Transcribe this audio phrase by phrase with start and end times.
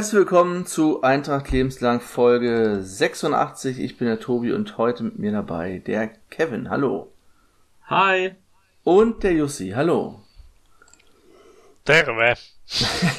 [0.00, 3.78] Herzlich willkommen zu Eintracht Lebenslang Folge 86.
[3.80, 6.70] Ich bin der Tobi und heute mit mir dabei der Kevin.
[6.70, 7.12] Hallo.
[7.84, 8.30] Hi.
[8.82, 9.72] Und der Jussi.
[9.76, 10.22] Hallo.
[11.84, 12.32] Terve.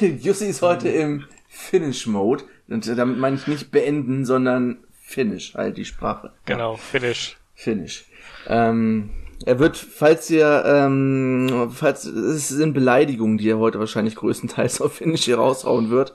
[0.00, 2.42] Jussi ist heute im Finish-Mode.
[2.66, 6.32] Und damit meine ich nicht beenden, sondern Finish, halt die Sprache.
[6.46, 7.36] Genau, Finish.
[7.54, 8.06] Finish.
[8.48, 9.10] Ähm,
[9.46, 14.94] er wird, falls ihr, ähm, falls, es sind Beleidigungen, die er heute wahrscheinlich größtenteils auf
[14.94, 16.12] Finish hier raushauen wird,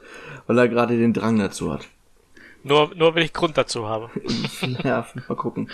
[0.48, 1.86] weil er gerade den Drang dazu hat.
[2.64, 4.09] Nur, nur wenn ich Grund dazu habe.
[4.84, 5.70] ja, mal gucken.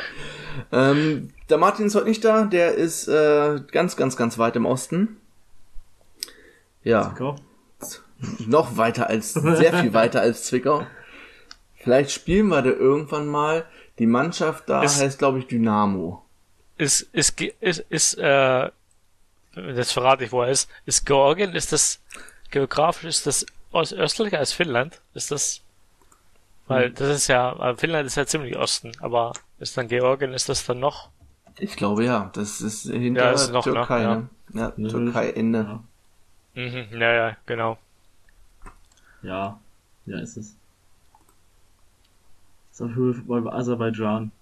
[0.71, 4.65] Ähm, der Martin ist heute nicht da, der ist äh, ganz, ganz, ganz weit im
[4.65, 5.17] Osten.
[6.83, 7.09] Ja.
[7.09, 7.35] Zwickau.
[8.45, 10.85] Noch weiter als, sehr viel weiter als Zwickau.
[11.75, 13.65] Vielleicht spielen wir da irgendwann mal.
[13.99, 16.23] Die Mannschaft da Ist- heißt, glaube ich, Dynamo.
[16.77, 18.69] Ist, ist, ist, ist, äh,
[19.55, 20.69] das verrate ich, wo er ist.
[20.85, 21.99] Ist Georgien, ist das,
[22.49, 25.01] geografisch ist das östlicher als Finnland?
[25.13, 25.61] Ist das,
[26.67, 26.95] weil Hm.
[26.95, 30.65] das ist ja, weil Finnland ist ja ziemlich Osten, aber ist dann Georgien, ist das
[30.65, 31.09] dann noch?
[31.57, 33.73] Ich glaube ja, das ist hinter Ja, ist noch, ne?
[33.73, 34.15] Türkei, Ja.
[34.15, 34.29] ne?
[34.53, 34.89] Ja, Ja.
[34.89, 35.59] Türkei Ende.
[35.59, 35.83] Ja.
[36.55, 37.77] Mhm, ja, ja, genau.
[39.23, 39.59] Ja,
[40.05, 40.55] ja ist es.
[42.73, 44.33] Ist auf Höhe bei Aserbaidschan.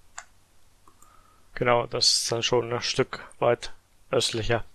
[1.56, 3.72] Genau, das ist dann schon ein Stück weit
[4.12, 4.66] östlicher.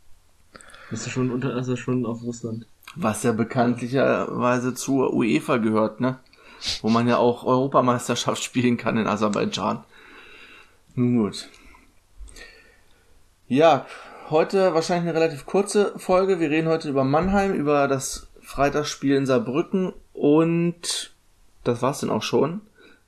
[0.91, 2.67] Ist ja schon unter, ist ja schon auf Russland.
[2.97, 6.19] Was ja bekanntlicherweise zur UEFA gehört, ne?
[6.83, 9.85] Wo man ja auch Europameisterschaft spielen kann in Aserbaidschan.
[10.95, 11.49] Nun gut.
[13.49, 13.87] Ja,
[14.31, 16.41] heute wahrscheinlich eine relativ kurze Folge.
[16.41, 21.15] Wir reden heute über Mannheim, über das Freitagsspiel in Saarbrücken und
[21.65, 22.61] das war's dann auch schon,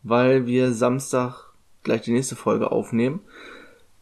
[0.02, 1.52] weil wir Samstag
[1.82, 3.20] gleich die nächste Folge aufnehmen.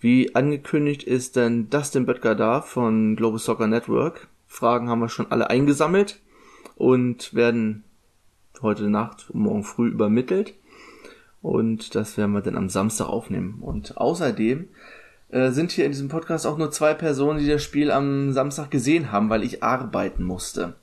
[0.01, 4.29] Wie angekündigt ist dann Dustin Böttger da von Global Soccer Network.
[4.57, 6.21] Fragen haben wir schon alle eingesammelt
[6.77, 7.85] und werden
[8.63, 10.55] heute Nacht und morgen früh übermittelt.
[11.43, 13.59] Und das werden wir dann am Samstag aufnehmen.
[13.61, 14.69] Und außerdem
[15.29, 18.71] äh, sind hier in diesem Podcast auch nur zwei Personen, die das Spiel am Samstag
[18.71, 20.75] gesehen haben, weil ich arbeiten musste.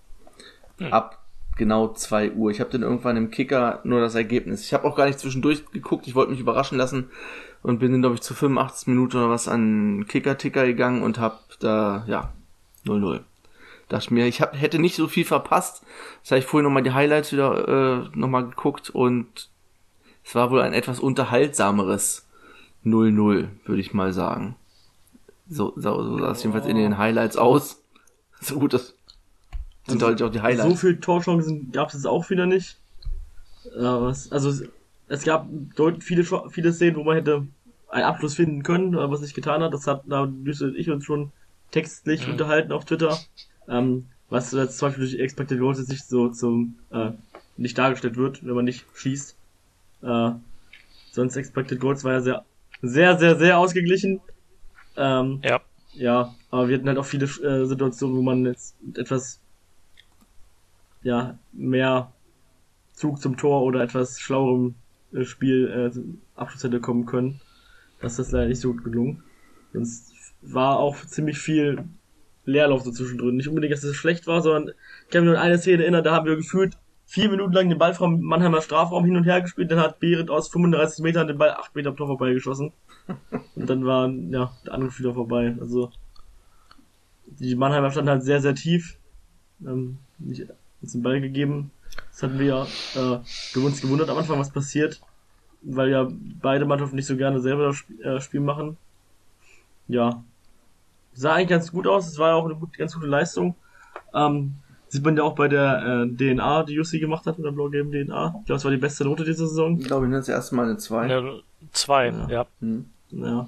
[0.91, 1.23] Ab
[1.57, 2.51] genau 2 Uhr.
[2.51, 4.63] Ich habe dann irgendwann im Kicker nur das Ergebnis.
[4.63, 6.07] Ich habe auch gar nicht zwischendurch geguckt.
[6.07, 7.09] Ich wollte mich überraschen lassen
[7.63, 11.39] und bin dann, glaube ich, zu 85 Minuten oder was an Kicker-Ticker gegangen und habe
[11.59, 12.33] da, ja,
[12.85, 13.21] 0-0.
[13.93, 15.83] Dachte mir, ich hab, hätte nicht so viel verpasst.
[16.23, 19.49] Das habe ich vorhin nochmal die Highlights wieder äh, nochmal geguckt und
[20.23, 22.27] es war wohl ein etwas unterhaltsameres
[22.85, 24.55] 0-0, würde ich mal sagen.
[25.47, 27.79] So, so, so sah es jedenfalls in den Highlights aus.
[28.41, 28.93] So gut, das
[29.87, 30.81] sind halt auch die So Highlights.
[30.81, 32.77] viele Torchancen gab es jetzt auch wieder nicht.
[33.77, 34.63] Aber es, also es,
[35.07, 35.47] es gab
[36.01, 37.47] viele, viele Szenen, wo man hätte
[37.87, 39.73] einen Abschluss finden können, aber was nicht getan hat.
[39.73, 41.31] Das hat da Düssel ich uns schon
[41.71, 43.17] textlich unterhalten auf Twitter.
[43.67, 47.11] Ähm, was jetzt zum Beispiel durch Expected Goals jetzt nicht so zum äh,
[47.55, 49.37] nicht dargestellt wird, wenn man nicht schießt.
[50.01, 50.31] Äh,
[51.11, 52.45] sonst Expected Goals war ja sehr,
[52.81, 54.21] sehr, sehr, sehr ausgeglichen.
[54.95, 55.61] Ähm, Ja.
[55.93, 59.39] ja, aber wir hatten halt auch viele äh, Situationen, wo man jetzt mit etwas
[61.03, 62.11] ja, mehr
[62.93, 64.75] Zug zum Tor oder etwas schlauerem
[65.13, 67.41] äh, Spiel äh, Abschluss hätte kommen können.
[67.99, 69.23] Das ist leider nicht so gut gelungen.
[69.73, 71.83] Sonst war auch ziemlich viel
[72.45, 73.35] Leerlauf so zwischendrin.
[73.35, 74.73] Nicht unbedingt, dass es schlecht war, sondern
[75.05, 77.69] ich kann mich nur an eine Szene erinnern, da haben wir gefühlt vier Minuten lang
[77.69, 81.27] den Ball vom Mannheimer Strafraum hin und her gespielt, dann hat Berit aus 35 Metern
[81.27, 82.71] den Ball 8 Meter am Tor vorbeigeschossen.
[83.55, 85.55] Und dann war, ja, der Angriff wieder vorbei.
[85.59, 85.91] Also,
[87.25, 88.97] die Mannheimer standen halt sehr, sehr tief.
[89.65, 90.47] Ähm, nicht
[90.81, 91.71] uns den Ball gegeben.
[92.11, 95.01] Das hatten wir ja äh, uns gewundert am Anfang, was passiert.
[95.61, 96.09] Weil ja
[96.41, 98.77] beide Mannschaften nicht so gerne selber das äh, Spiel machen.
[99.87, 100.23] Ja.
[101.13, 102.07] Sah eigentlich ganz gut aus.
[102.07, 103.55] Es war ja auch eine gut, ganz gute Leistung.
[104.13, 104.55] Ähm,
[104.87, 107.91] sieht man ja auch bei der äh, DNA, die Jussi gemacht hat, mit der blau-gelben
[107.91, 108.35] DNA.
[108.39, 109.79] Ich glaube, es war die beste Note dieser Saison.
[109.79, 111.01] Ich glaube, ich nenne das erste Mal eine 2.
[111.01, 112.27] Eine, zwei, Ja.
[112.29, 112.45] ja.
[112.59, 112.85] Hm.
[113.11, 113.47] Ja.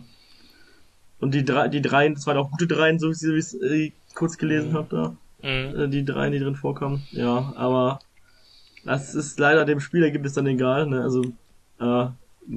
[1.20, 3.92] Und die drei, die dreien, das waren auch gute Dreien, so wie ich es äh,
[4.14, 4.88] kurz gelesen habe
[5.42, 5.48] da.
[5.48, 5.80] Mhm.
[5.80, 7.04] Äh, die dreien, die drin vorkamen.
[7.12, 8.00] Ja, aber
[8.84, 10.88] das ist leider dem Spielergebnis dann egal.
[10.88, 11.02] Ne?
[11.02, 11.24] Also
[11.80, 11.84] äh,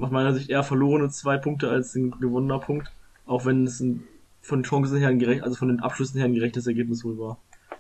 [0.00, 2.90] aus meiner Sicht eher verlorene zwei Punkte als ein gewonnener Punkt.
[3.26, 4.04] Auch wenn es ein,
[4.40, 7.18] von den Chancen her ein gerecht, also von den Abschlüssen her ein gerechtes Ergebnis wohl
[7.18, 7.38] war.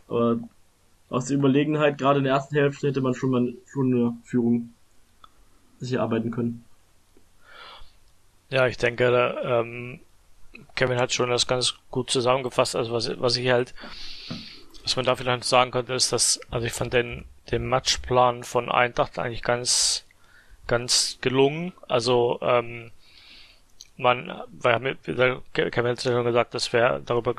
[0.08, 0.38] Aber
[1.08, 4.74] aus der Überlegenheit, gerade in der ersten Hälfte, hätte man schon mal schon eine Führung
[5.78, 6.64] sich erarbeiten können.
[8.50, 10.00] Ja, ich denke, da, ähm,
[10.74, 12.76] Kevin hat schon das ganz gut zusammengefasst.
[12.76, 13.74] Also was, was ich halt,
[14.82, 18.70] was man da vielleicht sagen könnte, ist, dass, also ich fand den, den Matchplan von
[18.70, 20.04] Eintracht eigentlich ganz,
[20.66, 21.72] ganz gelungen.
[21.88, 22.90] Also ähm,
[23.98, 24.96] man, wir haben,
[25.52, 27.34] Kevin hat ja schon gesagt, dass wir darüber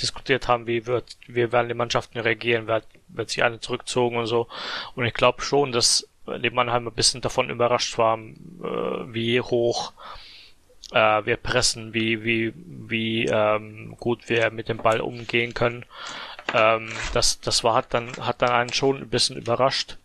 [0.00, 4.26] diskutiert haben, wie wird, wie werden die Mannschaften reagieren, wird, wird sich eine zurückzogen und
[4.26, 4.46] so.
[4.94, 9.92] Und ich glaube schon, dass die Mannheim ein bisschen davon überrascht waren, äh, wie hoch
[10.92, 15.84] äh, wir pressen, wie, wie, wie ähm, gut wir mit dem Ball umgehen können.
[16.54, 19.98] Ähm, das, das war, hat dann, hat dann einen schon ein bisschen überrascht.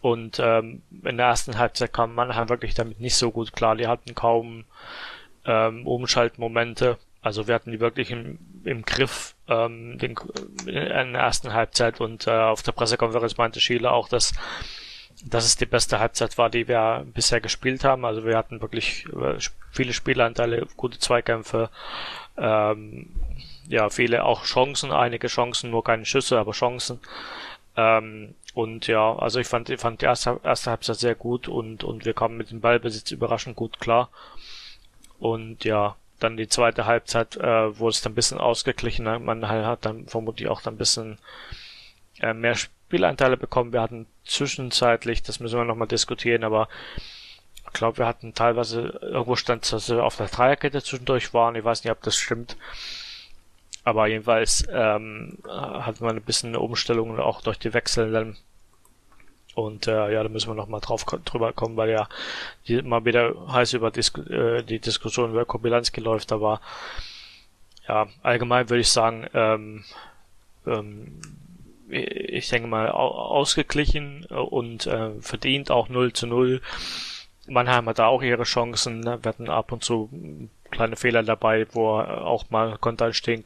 [0.00, 3.76] Und ähm, in der ersten Halbzeit kam Mannheim wirklich damit nicht so gut klar.
[3.76, 4.64] Die hatten kaum
[5.44, 6.98] ähm, Umschaltmomente.
[7.20, 10.16] Also wir hatten die wirklich im, im Griff ähm, den,
[10.66, 14.32] in der ersten Halbzeit und äh, auf der Pressekonferenz meinte Schiele auch, dass
[15.24, 18.04] dass es die beste Halbzeit war, die wir bisher gespielt haben.
[18.04, 19.38] Also wir hatten wirklich äh,
[19.70, 21.70] viele Spielanteile, gute Zweikämpfe,
[22.36, 23.10] ähm,
[23.68, 27.00] ja, viele auch Chancen, einige Chancen, nur keine Schüsse, aber Chancen.
[27.76, 31.84] Ähm, und ja, also ich fand, ich fand die erste, erste Halbzeit sehr gut und,
[31.84, 34.10] und wir kamen mit dem Ballbesitz überraschend gut klar.
[35.22, 39.48] Und ja, dann die zweite Halbzeit, äh, wo es dann ein bisschen ausgeglichen hat, man
[39.48, 41.18] hat dann vermutlich auch dann ein bisschen
[42.18, 43.72] äh, mehr Spielanteile bekommen.
[43.72, 46.68] Wir hatten zwischenzeitlich, das müssen wir nochmal diskutieren, aber
[47.64, 51.54] ich glaube, wir hatten teilweise, irgendwo stand, dass wir auf der Dreierkette zwischendurch waren.
[51.54, 52.56] Ich weiß nicht, ob das stimmt.
[53.84, 58.34] Aber jedenfalls ähm, hatten wir ein bisschen eine Umstellung auch durch die Wechsel.
[59.54, 62.08] Und äh, ja, da müssen wir nochmal drauf drüber kommen, weil ja
[62.66, 66.32] die, mal wieder heiß über Dis äh, die Diskussion über Kobilanski läuft.
[66.32, 66.60] Aber
[67.86, 69.84] ja, allgemein würde ich sagen, ähm,
[70.66, 71.20] ähm,
[71.88, 76.62] ich denke mal, ausgeglichen und äh, verdient auch 0 zu 0.
[77.48, 79.22] Mannheim hat da auch ihre Chancen, ne?
[79.24, 80.08] werden ab und zu
[80.70, 83.44] kleine Fehler dabei, wo auch mal Konter stehen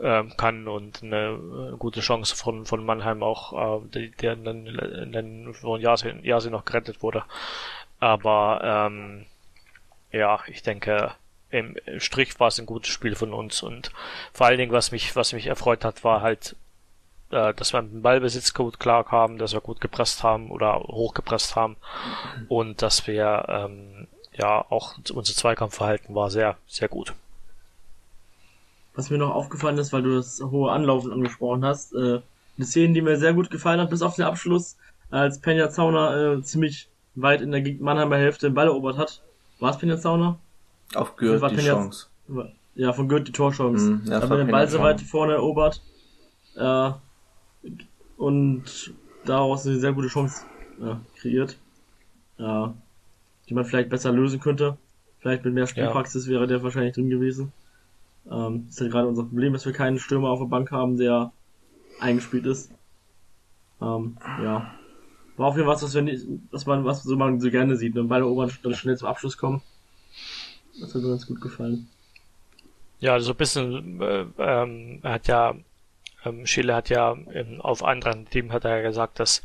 [0.00, 5.54] äh, kann und eine gute Chance von, von Mannheim auch, äh, die, der dann, dann
[5.54, 7.24] von Yasin, Yasin noch gerettet wurde.
[8.00, 9.26] Aber ähm,
[10.12, 11.12] ja, ich denke,
[11.50, 13.90] im Strich war es ein gutes Spiel von uns und
[14.32, 16.56] vor allen Dingen, was mich, was mich erfreut hat, war halt
[17.30, 20.80] äh, dass wir mit dem Ballbesitz gut klar haben, dass wir gut gepresst haben oder
[20.80, 21.76] hochgepresst haben
[22.48, 27.12] und dass wir ähm, ja auch unser Zweikampfverhalten war sehr, sehr gut.
[28.98, 32.20] Was mir noch aufgefallen ist, weil du das hohe Anlaufen angesprochen hast, äh,
[32.56, 34.76] eine Szene, die mir sehr gut gefallen hat, bis auf den Abschluss,
[35.08, 39.22] als Penja Zauner äh, ziemlich weit in der Mannheimer Hälfte den Ball erobert hat.
[39.60, 40.40] War es Penja Zauner?
[40.96, 42.08] Auf Gürt die Penja, Chance.
[42.74, 43.88] Ja, von Gürt die Torchance.
[43.88, 45.80] Mm, ja, Aber den Ball so weit vorne erobert.
[46.56, 46.90] Äh,
[48.16, 50.42] und daraus eine sehr gute Chance
[50.80, 51.56] ja, kreiert,
[52.36, 52.74] ja,
[53.48, 54.76] die man vielleicht besser lösen könnte.
[55.20, 56.32] Vielleicht mit mehr Spielpraxis ja.
[56.32, 57.52] wäre der wahrscheinlich drin gewesen.
[58.30, 61.32] Ähm, ist ja gerade unser Problem, dass wir keinen Stürmer auf der Bank haben, der
[62.00, 62.70] eingespielt ist.
[63.80, 64.74] Ähm, ja.
[65.36, 67.76] War auf jeden Fall was, was, wir nicht, was man, was so man so gerne
[67.76, 69.62] sieht, wenn beide Oberen dann schnell zum Abschluss kommen.
[70.80, 71.88] Das hat mir ganz gut gefallen.
[73.00, 75.54] Ja, so also ein bisschen, äh, ähm, hat ja
[76.24, 79.42] ähm, Schiele hat ja ähm, auf anderen Team hat er gesagt, dass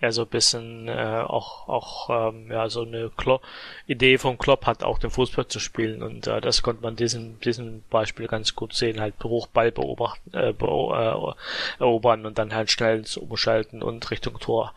[0.00, 3.40] er so ein bisschen äh, auch auch ähm, ja so eine Klo
[3.86, 7.40] Idee von Klopp hat, auch den Fußball zu spielen und äh, das konnte man diesen
[7.40, 12.70] diesem Beispiel ganz gut sehen, halt Hochball beobachten, äh, be äh, erobern und dann halt
[12.70, 14.74] schnell umschalten und Richtung Tor.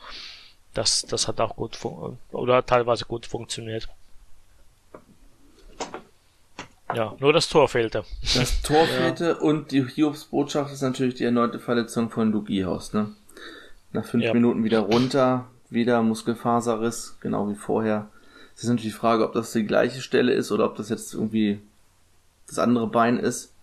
[0.73, 1.77] Das das hat auch gut
[2.31, 3.89] oder teilweise gut funktioniert.
[6.95, 8.03] Ja, nur das Tor fehlte.
[8.35, 9.35] Das Tor fehlte ja.
[9.35, 13.11] und die Hiobs Botschaft ist natürlich die erneute Verletzung von Luke Ihaus, ne?
[13.91, 14.34] Nach fünf ja.
[14.34, 18.08] Minuten wieder runter, wieder Muskelfaserriss, genau wie vorher.
[18.55, 21.13] Es ist natürlich die Frage, ob das die gleiche Stelle ist oder ob das jetzt
[21.13, 21.62] irgendwie
[22.48, 23.53] das andere Bein ist.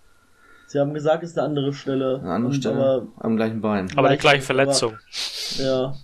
[0.68, 2.18] Sie haben gesagt, es ist eine andere Stelle.
[2.20, 3.88] Eine andere Stelle am gleichen Bein.
[3.96, 4.94] Aber die gleiche Verletzung.
[5.58, 5.94] Aber, ja.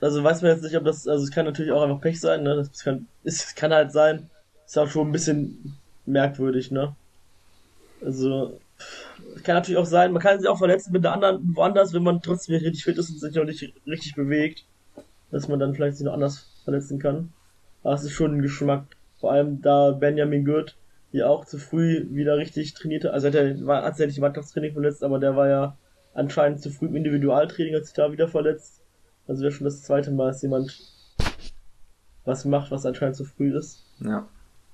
[0.00, 2.44] Also weiß man jetzt nicht, ob das, also es kann natürlich auch einfach Pech sein,
[2.44, 2.56] ne?
[2.56, 4.30] Das kann, es kann halt sein.
[4.64, 6.94] Ist auch schon ein bisschen merkwürdig, ne?
[8.00, 8.60] Also,
[9.44, 12.22] kann natürlich auch sein, man kann sich auch verletzen mit einer anderen woanders, wenn man
[12.22, 14.64] trotzdem nicht richtig fit ist und sich noch nicht richtig bewegt,
[15.30, 17.32] dass man dann vielleicht sich noch anders verletzen kann.
[17.82, 18.84] Aber es ist schon ein Geschmack.
[19.20, 20.76] Vor allem da Benjamin Gürt
[21.12, 25.02] die auch zu früh wieder richtig trainierte, also hat er war hat im Mannschaftstraining verletzt,
[25.02, 25.78] aber der war ja
[26.14, 28.82] anscheinend zu früh im Individualtraining, hat sich da wieder verletzt.
[29.26, 30.78] Also wäre schon das zweite Mal, dass jemand
[32.24, 33.84] was macht, was anscheinend zu früh ist.
[34.00, 34.28] Ja.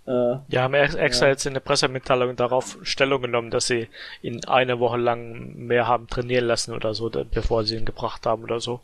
[0.06, 1.32] Äh, ja, haben extra ja.
[1.32, 3.88] jetzt in der Pressemitteilung darauf Stellung genommen, dass sie
[4.20, 8.42] ihn eine Woche lang mehr haben trainieren lassen oder so, bevor sie ihn gebracht haben
[8.44, 8.80] oder so.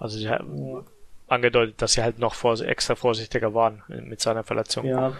[0.00, 0.82] Also sie haben ja.
[1.28, 4.86] angedeutet, dass sie halt noch vor, extra vorsichtiger waren mit seiner Verletzung.
[4.86, 5.12] Ja.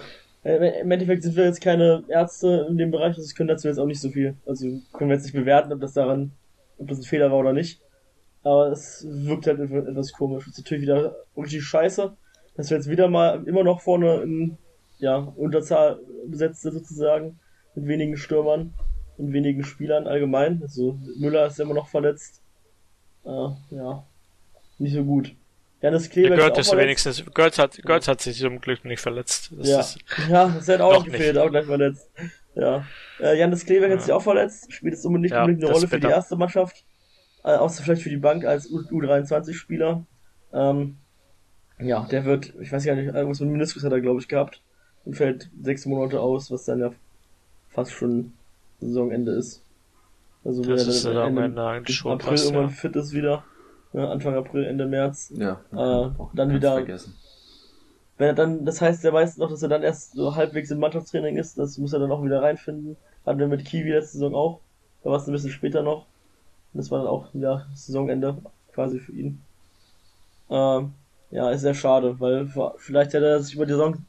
[0.43, 3.79] Äh, Im Endeffekt sind wir jetzt keine Ärzte in dem Bereich, also können dazu jetzt
[3.79, 4.35] auch nicht so viel.
[4.47, 6.33] Also können wir jetzt nicht bewerten, ob das daran,
[6.79, 7.81] ob das ein Fehler war oder nicht.
[8.43, 10.45] Aber es wirkt halt etwas komisch.
[10.45, 12.13] Es ist natürlich wieder richtig scheiße,
[12.57, 14.57] dass wir jetzt wieder mal immer noch vorne in
[14.99, 17.39] ja, Unterzahl besetzte sozusagen,
[17.75, 18.75] mit wenigen Stürmern.
[19.19, 20.61] und wenigen Spielern allgemein.
[20.63, 22.43] Also Müller ist immer noch verletzt.
[23.25, 24.05] Äh, ja,
[24.79, 25.35] nicht so gut.
[25.83, 29.53] Janis Kleber ja, ist wenigstens, Götz hat, Götz hat sich zum Glück nicht verletzt.
[29.57, 29.81] Das ja.
[29.81, 29.99] Ist
[30.29, 31.39] ja, das hätte auch gefehlt, nicht.
[31.39, 32.11] auch gleich verletzt.
[32.55, 32.87] Ja.
[33.21, 33.95] Äh, Janis Kleber ja.
[33.95, 36.85] hat sich auch verletzt, spielt jetzt unbedingt, ja, unbedingt eine Rolle für die erste Mannschaft.
[37.45, 40.05] Äh, außer vielleicht für die Bank als U23-Spieler.
[40.53, 40.97] Ähm,
[41.79, 44.63] ja, der wird, ich weiß gar nicht, irgendwas mit Meniskus hat er, glaube ich, gehabt.
[45.07, 46.93] Und fällt sechs Monate aus, was dann ja
[47.71, 48.33] fast schon
[48.81, 49.63] Saisonende ist.
[50.45, 52.69] Also das wenn ist er dann Ende, April fast, irgendwann ja.
[52.69, 53.45] fit ist wieder.
[53.93, 55.33] Ja, Anfang April, Ende März.
[55.35, 55.61] Ja.
[55.73, 56.75] Äh, dann wieder.
[56.75, 57.15] Vergessen.
[58.19, 60.79] Wenn er dann, das heißt, er weiß noch, dass er dann erst so halbwegs im
[60.79, 62.97] Mannschaftstraining ist, das muss er dann auch wieder reinfinden.
[63.25, 64.61] Hatten wir mit Kiwi letzte Saison auch.
[65.03, 66.07] Da war es ein bisschen später noch.
[66.73, 68.39] Und das war dann auch wieder Saisonende
[68.73, 69.43] quasi für ihn.
[70.51, 70.93] Ähm,
[71.31, 74.05] ja, ist sehr schade, weil vielleicht hätte er sich über die Saison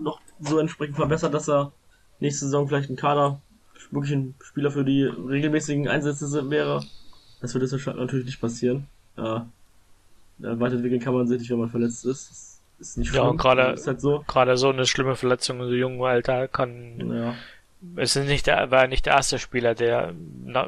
[0.00, 1.72] noch so entsprechend verbessert, dass er
[2.20, 3.40] nächste Saison vielleicht ein Kader
[3.90, 6.84] wirklich ein Spieler für die regelmäßigen Einsätze wäre.
[7.40, 8.86] Das wird jetzt natürlich nicht passieren.
[9.16, 9.46] Ja,
[10.38, 12.60] weiterentwickeln kann man sich nicht, wenn man verletzt ist.
[12.78, 13.22] Das ist nicht schlimm.
[13.22, 14.24] Ja, und gerade, halt so.
[14.26, 17.34] gerade so eine schlimme Verletzung in so jungen Alter kann, ja.
[17.96, 20.14] es ist nicht der, war nicht der erste Spieler, der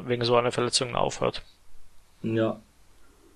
[0.05, 1.43] wegen so einer Verletzung aufhört.
[2.23, 2.59] Ja.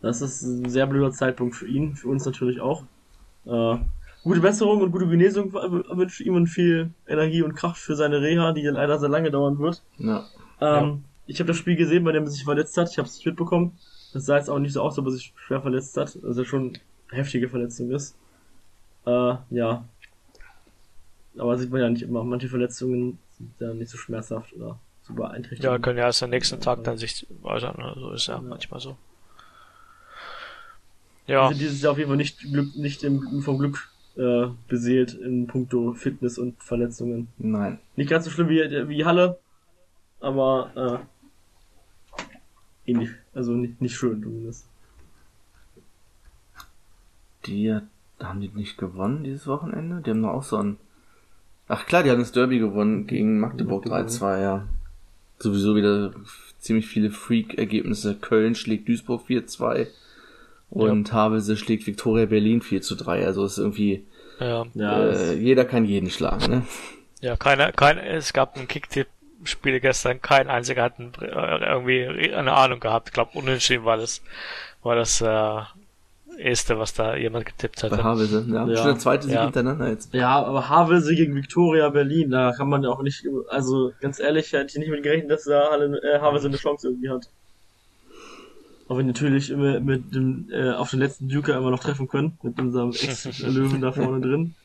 [0.06, 2.84] Das ist ein sehr blöder Zeitpunkt für ihn, für uns natürlich auch.
[3.48, 3.78] Äh,
[4.24, 8.52] gute Besserung und gute Genesung wünsche ihm und viel Energie und Kraft für seine Reha,
[8.52, 9.82] die leider sehr lange dauern wird.
[9.98, 10.28] Ja.
[10.62, 10.98] Ähm, ja.
[11.26, 12.92] Ich habe das Spiel gesehen, bei dem er sich verletzt hat.
[12.92, 13.80] Ich habe es nicht mitbekommen.
[14.14, 16.16] Das sah jetzt auch nicht so aus, ob er sich schwer verletzt hat.
[16.24, 16.78] Also schon
[17.10, 18.16] heftige Verletzung ist.
[19.08, 19.86] Äh, ja.
[21.36, 22.24] Aber sieht man ja nicht immer.
[22.24, 25.64] Manche Verletzungen sind ja nicht so schmerzhaft oder so beeinträchtigend.
[25.64, 27.76] Ja, können ja erst am nächsten Tag dann sich äußern.
[27.96, 28.42] So ist ja, ja.
[28.42, 28.98] manchmal so.
[31.28, 31.48] Ja.
[31.48, 35.48] Also dieses Jahr auf jeden Fall nicht, Glück, nicht im, vom Glück äh, beseelt in
[35.48, 37.28] puncto Fitness und Verletzungen.
[37.38, 37.80] Nein.
[37.96, 39.40] Nicht ganz so schlimm wie, wie Halle,
[40.20, 41.06] aber
[42.18, 43.10] äh, ähnlich.
[43.34, 44.68] Also nicht, nicht schön zumindest.
[47.46, 47.78] Die
[48.20, 50.02] haben die nicht gewonnen dieses Wochenende?
[50.02, 50.78] Die haben doch auch so ein.
[51.68, 54.68] Ach klar, die haben das Derby gewonnen gegen Magdeburg 3-2, ja.
[55.40, 56.14] Sowieso wieder
[56.60, 58.16] ziemlich viele Freak-Ergebnisse.
[58.16, 59.88] Köln schlägt Duisburg 4-2
[60.70, 61.14] und ja.
[61.14, 63.26] Havelse schlägt Viktoria Berlin 4 zu 3.
[63.26, 64.06] Also ist irgendwie,
[64.40, 64.66] ja.
[64.76, 66.62] Äh, jeder kann jeden schlagen, ne?
[67.22, 72.54] Ja, keiner, kein, es gab ein Kicktipp-Spiel gestern, kein einziger hat ein, äh, irgendwie eine
[72.54, 73.10] Ahnung gehabt.
[73.10, 74.22] Ich glaube, unentschieden war das,
[74.84, 75.62] war das, äh,
[76.38, 77.92] erste, was da jemand getippt hat.
[77.92, 78.68] Bei Havelse, ja.
[78.68, 78.76] ja.
[78.78, 79.44] Schon der zweite Sieg ja.
[79.44, 80.14] hintereinander jetzt.
[80.14, 84.52] Ja, aber Havelse gegen Viktoria Berlin, da kann man ja auch nicht, also ganz ehrlich,
[84.54, 87.30] hätte ich nicht mit gerechnet, dass da äh, Havelse eine Chance irgendwie hat.
[88.88, 92.38] Auch wenn natürlich immer mit dem, äh, auf den letzten Duker immer noch treffen können,
[92.44, 94.56] mit unserem Ex-Löwen da vorne drin.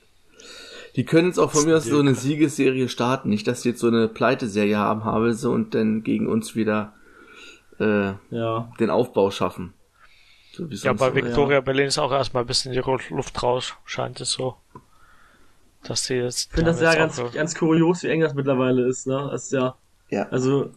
[0.96, 3.80] Die können jetzt auch von mir aus so eine Siegesserie starten, nicht, dass sie jetzt
[3.80, 6.92] so eine Pleiteserie haben, Havelse, und dann gegen uns wieder
[7.78, 8.72] äh, ja.
[8.78, 9.72] den Aufbau schaffen.
[10.52, 11.60] So ja, bei Victoria ja.
[11.60, 12.82] Berlin ist auch erstmal ein bisschen die
[13.14, 14.56] Luft raus, scheint es so.
[15.84, 16.48] Dass sie jetzt.
[16.50, 19.28] Ich finde das ja ganz, ganz kurios, wie eng das mittlerweile ist, ne?
[19.30, 19.76] Das ist ja.
[20.10, 20.28] Ja.
[20.30, 20.72] Also,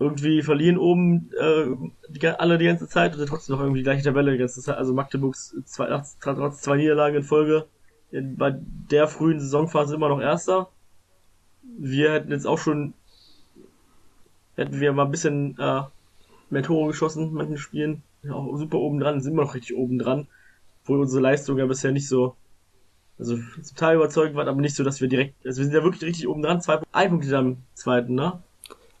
[0.00, 1.66] irgendwie verlieren oben äh,
[2.08, 4.76] die, alle die ganze Zeit und trotzdem noch irgendwie die gleiche Tabelle die ganze Zeit.
[4.76, 5.86] Also Magdeburgs zwei,
[6.20, 7.66] trotz zwei Niederlagen in Folge
[8.10, 8.54] in, bei
[8.90, 10.70] der frühen Saisonphase immer noch Erster.
[11.62, 12.94] Wir hätten jetzt auch schon
[14.58, 15.82] hätten wir mal ein bisschen äh,
[16.50, 18.02] mehr Tore geschossen in manchen Spielen.
[18.22, 20.26] Ja, auch super oben dran, sind wir noch richtig oben dran.
[20.82, 22.34] Obwohl unsere Leistung ja bisher nicht so,
[23.18, 23.38] also
[23.76, 26.26] Teil überzeugend war, aber nicht so, dass wir direkt, also wir sind ja wirklich richtig
[26.26, 26.60] oben dran.
[26.60, 28.42] Zwei, ein Punkt am zweiten, ne?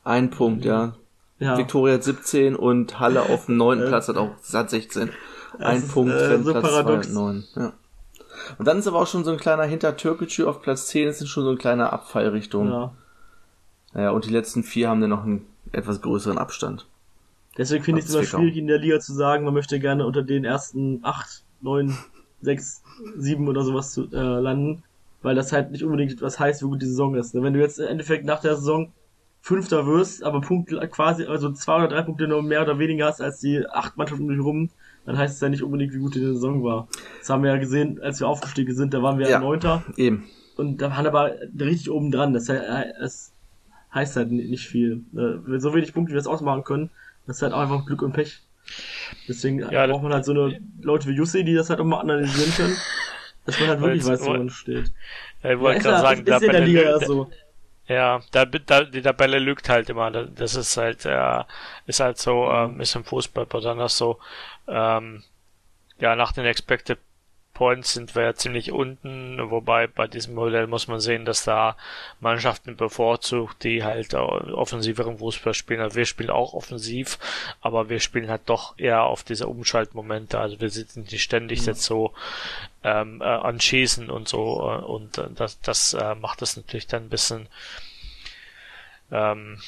[0.08, 0.94] Ein Punkt, ja.
[1.38, 1.58] ja.
[1.58, 5.10] Viktoria hat 17 und Halle auf dem neunten Platz hat auch hat 16.
[5.58, 7.12] Ein ist, Punkt äh, so Platz paradox.
[7.12, 7.44] 2 und 9.
[7.56, 7.72] Ja.
[8.58, 11.28] Und dann ist aber auch schon so ein kleiner hinter Türkgücü auf Platz 10 ist
[11.28, 12.68] schon so ein kleiner Abfall Richtung.
[12.68, 12.94] Ja.
[13.94, 16.86] Ja, und die letzten vier haben dann noch einen etwas größeren Abstand.
[17.58, 20.22] Deswegen finde ich es immer schwierig in der Liga zu sagen, man möchte gerne unter
[20.22, 21.98] den ersten acht, neun,
[22.40, 22.82] sechs,
[23.16, 24.84] sieben oder sowas zu, äh, landen,
[25.20, 27.34] weil das halt nicht unbedingt was heißt, wie gut die Saison ist.
[27.34, 28.92] Wenn du jetzt im Endeffekt nach der Saison
[29.40, 33.20] Fünfter wirst, aber Punkt quasi, also zwei oder drei Punkte nur mehr oder weniger hast
[33.20, 34.70] als die acht Mannschaften um dich rum,
[35.06, 36.88] dann heißt es ja nicht unbedingt, wie gut die Saison war.
[37.18, 39.82] Das haben wir ja gesehen, als wir aufgestiegen sind, da waren wir ja Neunter.
[39.96, 40.28] Eben.
[40.56, 42.34] Und da waren aber richtig oben dran.
[42.34, 43.32] Das, das
[43.94, 45.04] heißt halt nicht viel.
[45.16, 46.90] Äh, so wenig Punkte, wie wir es ausmachen können,
[47.26, 48.42] das ist halt auch einfach Glück und Pech.
[49.28, 52.00] Deswegen ja, braucht man halt so eine Leute wie Jussi, die das halt auch mal
[52.00, 52.76] analysieren können,
[53.46, 54.92] dass man halt wirklich weiß, wo man steht.
[55.42, 57.30] Ja, ich wollte ja, gerade sagen, ist, ist in der Liga ja so.
[57.88, 60.10] Ja, da, da, die Tabelle lügt halt immer.
[60.10, 61.44] Das ist halt, äh,
[61.86, 64.18] ist halt so, ähm, ist im Fußball besonders so,
[64.68, 65.24] ähm,
[65.98, 66.98] ja, nach den Expected
[67.58, 71.76] Points sind wir ja ziemlich unten, wobei bei diesem Modell muss man sehen, dass da
[72.20, 75.80] Mannschaften bevorzugt, die halt offensiveren Fußball spielen.
[75.80, 77.18] Also wir spielen auch offensiv,
[77.60, 80.38] aber wir spielen halt doch eher auf diese Umschaltmomente.
[80.38, 81.66] Also wir sind nicht ständig mhm.
[81.66, 82.12] jetzt so
[82.88, 87.04] ähm, äh, anschießen und so äh, und äh, das, das äh, macht das natürlich dann
[87.04, 87.48] ein bisschen
[89.10, 89.58] ähm,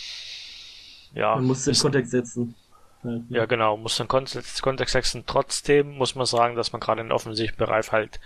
[1.15, 1.35] ja.
[1.37, 2.55] Man muss den Kontext setzen.
[3.31, 5.25] Ja, genau, muss den Kontext, Kontext setzen.
[5.27, 8.21] Trotzdem muss man sagen, dass man gerade in offensiven Bereich halt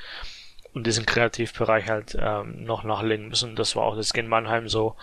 [0.74, 3.54] und diesen Kreativbereich halt ähm, noch nachlegen müssen.
[3.54, 4.96] Das war auch das in Mannheim so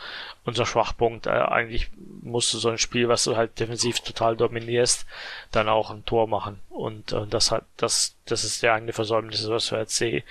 [0.44, 1.28] unser Schwachpunkt.
[1.28, 1.90] Äh, eigentlich
[2.22, 5.06] musst du so ein Spiel, was du halt defensiv total dominierst,
[5.52, 6.60] dann auch ein Tor machen.
[6.70, 10.24] Und äh, das hat, das, das ist der eigene Versäumnis, was wir jetzt die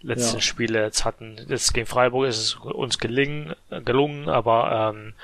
[0.00, 0.42] letzten ja.
[0.42, 1.44] Spiele jetzt hatten.
[1.48, 3.54] Jetzt gegen Freiburg ist es uns gelingen,
[3.84, 5.14] gelungen, aber ähm,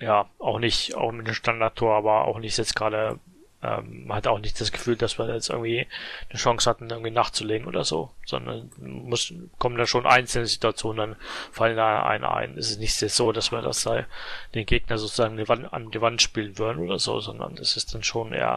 [0.00, 3.18] ja, auch nicht, auch mit einem Standardtor, aber auch nicht jetzt gerade,
[3.64, 5.86] ähm, man hat auch nicht das Gefühl, dass wir jetzt irgendwie
[6.28, 11.20] eine Chance hatten, irgendwie nachzulegen oder so, sondern muss, kommen da schon einzelne Situationen, dann
[11.50, 12.58] fallen da eine ein.
[12.58, 14.04] Es ist nicht so, dass wir das da
[14.54, 17.94] den Gegner sozusagen die Wand, an die Wand spielen würden oder so, sondern es ist
[17.94, 18.56] dann schon eher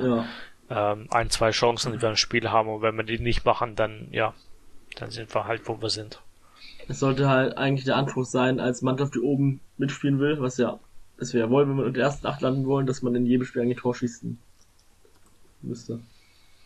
[0.69, 0.91] ja.
[0.91, 3.75] ähm, ein, zwei Chancen, die wir im Spiel haben und wenn wir die nicht machen,
[3.75, 4.33] dann ja,
[4.97, 6.21] dann sind wir halt, wo wir sind.
[6.89, 10.79] Es sollte halt eigentlich der Anspruch sein, als Mannschaft, die oben mitspielen will, was ja
[11.19, 13.63] es wäre wohl, wenn wir unter ersten acht landen wollen, dass man in jedem Spiel
[13.63, 14.37] eigentlich Tor schießen
[15.61, 15.99] müsste.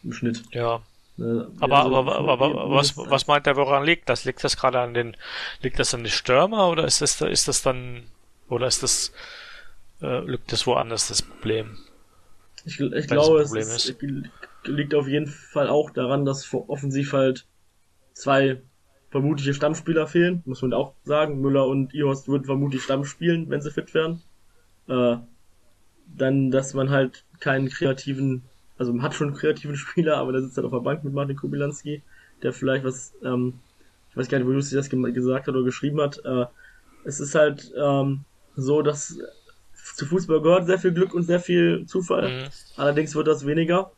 [0.03, 0.43] Im Schnitt.
[0.51, 0.81] Ja.
[1.17, 4.25] Ne, aber, also aber, aber, aber was, was meint er, woran liegt das?
[4.25, 5.17] Liegt das gerade an den,
[5.61, 8.03] liegt das an den Stürmer oder ist das, ist das dann,
[8.47, 9.11] oder ist das,
[10.01, 11.77] äh, liegt das woanders das Problem?
[12.65, 13.95] Ich, ich glaube, es ist,
[14.63, 17.45] liegt auf jeden Fall auch daran, dass offensiv halt
[18.13, 18.61] zwei
[19.09, 21.41] vermutliche Stammspieler fehlen, muss man auch sagen.
[21.41, 24.21] Müller und Ihorst würden vermutlich Stamm spielen, wenn sie fit wären
[24.87, 25.17] äh,
[26.07, 28.43] dann, dass man halt keinen kreativen,
[28.81, 31.13] also man hat schon einen kreativen Spieler, aber der sitzt halt auf der Bank mit
[31.13, 32.01] Martin Kubilanski,
[32.41, 33.59] der vielleicht was, ähm,
[34.09, 36.47] ich weiß gar nicht, wo Lucy das gesagt hat oder geschrieben hat, äh,
[37.03, 38.21] es ist halt ähm,
[38.55, 39.19] so, dass
[39.95, 42.27] zu Fußball gehört sehr viel Glück und sehr viel Zufall.
[42.27, 42.49] Mhm.
[42.75, 43.91] Allerdings wird das weniger.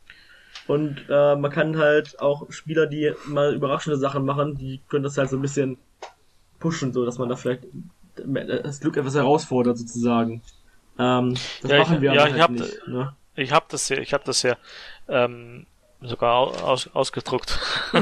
[0.66, 5.16] Und äh, man kann halt auch Spieler, die mal überraschende Sachen machen, die können das
[5.16, 5.78] halt so ein bisschen
[6.58, 7.64] pushen, so dass man da vielleicht
[8.16, 10.42] das Glück etwas herausfordert sozusagen.
[10.98, 12.86] Ähm, das ja, machen ich, wir ja, halt ich hab, nicht.
[12.86, 13.14] Ne?
[13.36, 14.56] Ich habe das hier, ich habe das hier
[15.08, 15.66] ähm,
[16.00, 17.58] sogar aus, ausgedruckt.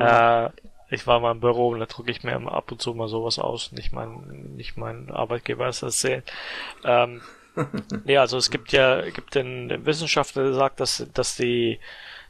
[0.00, 0.48] äh,
[0.90, 3.38] ich war mal im Büro und da drucke ich mir ab und zu mal sowas
[3.38, 3.72] aus.
[3.72, 6.22] Nicht mein, nicht mein Arbeitgeber ist das sehen.
[6.84, 7.22] Ähm,
[8.04, 11.78] nee, also es gibt ja, gibt den, den Wissenschaftler, der sagt, dass, dass die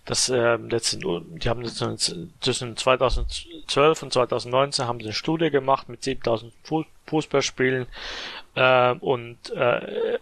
[0.05, 6.03] das äh, letzten, die haben zwischen 2012 und 2019 haben sie eine Studie gemacht mit
[6.03, 6.53] 7000
[7.07, 7.87] Fußballspielen
[8.57, 10.19] äh, und äh,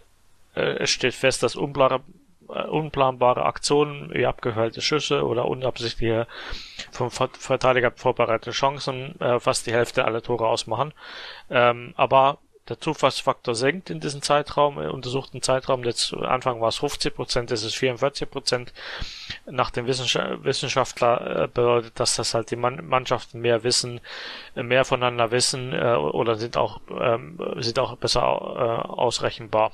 [0.79, 2.01] es steht fest, dass unplare,
[2.49, 6.27] äh, unplanbare Aktionen wie abgehörte Schüsse oder unabsichtliche
[6.91, 10.93] vom Verteidiger vorbereitete Chancen äh, fast die Hälfte aller Tore ausmachen.
[11.49, 12.39] Ähm, aber
[12.71, 15.83] der Zufallsfaktor senkt in diesem Zeitraum, im untersuchten Zeitraum.
[15.83, 18.73] Jetzt Anfang war es 50 Prozent, es ist 44 Prozent.
[19.45, 23.99] Nach dem Wissenschaftler äh, bedeutet das, dass halt die Mannschaften mehr wissen,
[24.55, 29.71] äh, mehr voneinander wissen äh, oder sind auch ähm, sind auch besser ausrechenbar.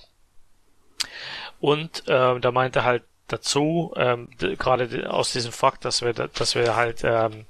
[1.59, 6.75] Und äh, da meinte halt dazu, ähm, gerade aus diesem Fakt, dass wir, dass wir
[6.75, 7.45] halt ähm,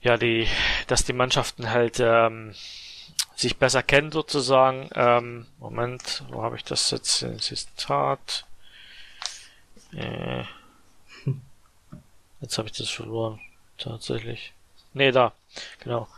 [0.00, 0.48] ja die,
[0.86, 2.54] dass die Mannschaften halt ähm,
[3.36, 4.90] sich besser kennen sozusagen.
[4.94, 7.24] Ähm, Moment, wo habe ich das jetzt?
[7.38, 8.44] Zitat.
[9.92, 10.42] Äh,
[12.40, 13.40] jetzt habe ich das verloren.
[13.78, 14.52] Tatsächlich.
[14.92, 15.32] Nee, da.
[15.80, 16.08] Genau.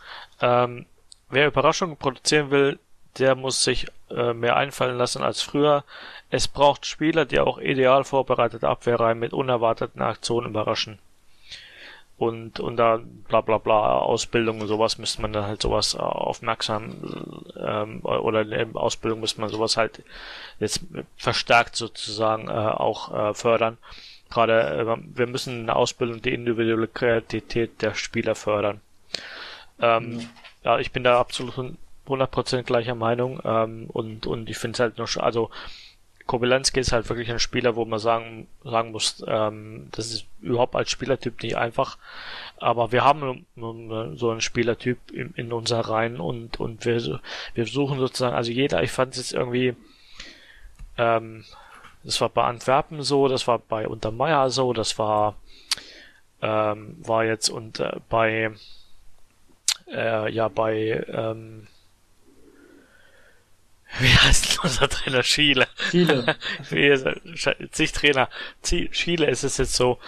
[0.41, 0.87] Ähm,
[1.29, 2.79] wer Überraschungen produzieren will,
[3.19, 5.85] der muss sich äh, mehr einfallen lassen als früher.
[6.31, 10.99] Es braucht Spieler, die auch ideal vorbereitete Abwehrreihen mit unerwarteten Aktionen überraschen
[12.21, 16.97] und und da bla bla bla Ausbildung und sowas müsste man dann halt sowas aufmerksam
[17.59, 20.03] ähm, oder in der Ausbildung müsste man sowas halt
[20.59, 20.83] jetzt
[21.17, 23.79] verstärkt sozusagen äh, auch äh, fördern.
[24.29, 28.83] Gerade äh, wir müssen in der Ausbildung die individuelle Kreativität der Spieler fördern.
[29.81, 30.31] Ähm, mhm.
[30.63, 31.55] Ja, ich bin da absolut
[32.11, 35.51] 100% gleicher Meinung ähm, und und ich finde es halt noch also
[36.31, 40.77] Kobylanski ist halt wirklich ein Spieler, wo man sagen, sagen muss, ähm, das ist überhaupt
[40.77, 41.99] als Spielertyp nicht einfach.
[42.59, 47.21] Aber wir haben so einen Spielertyp in, in unserer Reihen und, und wir,
[47.55, 49.75] wir suchen sozusagen, also jeder, ich fand es jetzt irgendwie,
[50.99, 51.45] ähm,
[52.05, 55.35] das war bei Antwerpen so, das war bei Untermeier so, das war,
[56.43, 58.53] ähm, war jetzt und äh, bei,
[59.93, 61.67] äh, ja, bei, ähm,
[63.99, 65.23] Wie heißt unser Trainer?
[65.23, 65.67] Schiele.
[65.91, 66.37] Chile.
[67.35, 68.29] Sch- Sich Trainer.
[68.93, 69.99] Schiele ist es jetzt so,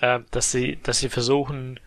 [0.00, 1.80] äh, dass sie, dass sie versuchen,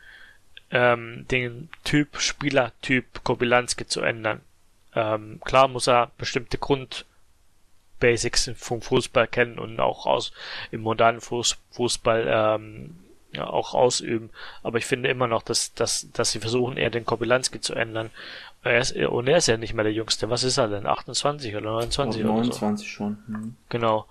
[0.71, 4.41] ähm, den Typ, Spielertyp Kobylanski zu ändern.
[4.95, 10.31] Ähm, klar muss er bestimmte Grundbasics vom Fußball kennen und auch aus
[10.71, 12.95] im modernen Fuß, Fußball ähm,
[13.31, 14.29] ja, auch ausüben.
[14.63, 18.09] Aber ich finde immer noch, dass, dass, dass sie versuchen, eher den Kobylanski zu ändern.
[18.63, 20.29] Er ist, und er ist ja nicht mehr der Jüngste.
[20.29, 20.85] Was ist er denn?
[20.87, 22.37] 28 oder 29 oder so?
[22.39, 23.17] 29 schon.
[23.27, 23.55] Hm.
[23.69, 24.05] Genau.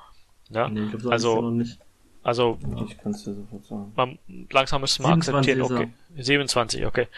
[0.50, 0.68] Ja?
[0.68, 1.78] Nee, ich glaube, so Also- ist.
[2.24, 3.92] Also Ich kann es dir sofort sagen.
[3.96, 4.18] man,
[4.52, 6.22] langsam müsste man 27 akzeptieren, ist okay.
[6.22, 7.08] 27, okay.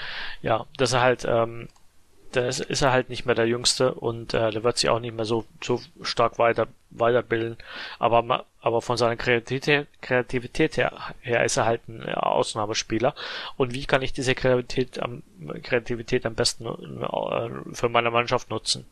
[0.41, 1.69] Ja, dass er halt, ähm,
[2.33, 5.01] da ist, ist er halt nicht mehr der Jüngste und äh, der wird sich auch
[5.01, 7.59] nicht mehr so, so stark weiter weiterbilden.
[7.99, 13.15] Aber ma- aber von seiner Kreativität, her, her ist er halt ein Ausnahmespieler.
[13.59, 15.23] Und wie kann ich diese Kreativität am,
[15.63, 18.87] Kreativität am besten äh, für meine Mannschaft nutzen?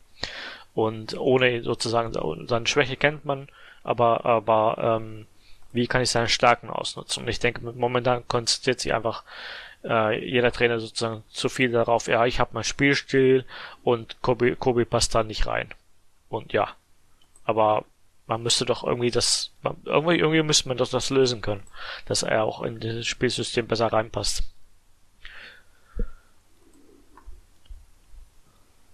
[0.75, 2.13] Und ohne sozusagen
[2.47, 3.47] seine Schwäche kennt man,
[3.83, 5.25] aber aber ähm,
[5.71, 7.23] wie kann ich seine Stärken ausnutzen?
[7.23, 9.23] Und ich denke, momentan konzentriert sich einfach
[9.83, 13.43] äh, jeder Trainer sozusagen zu viel darauf, ja, ich habe mein Spielstil
[13.83, 15.73] und Kobe, Kobe passt da nicht rein.
[16.29, 16.69] Und ja,
[17.43, 17.85] aber
[18.27, 21.63] man müsste doch irgendwie das, man, irgendwie, irgendwie müsste man doch das lösen können,
[22.05, 24.43] dass er auch in dieses Spielsystem besser reinpasst.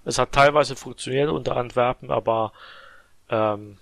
[0.06, 2.52] Es hat teilweise funktioniert unter Antwerpen, aber
[3.30, 3.78] ähm,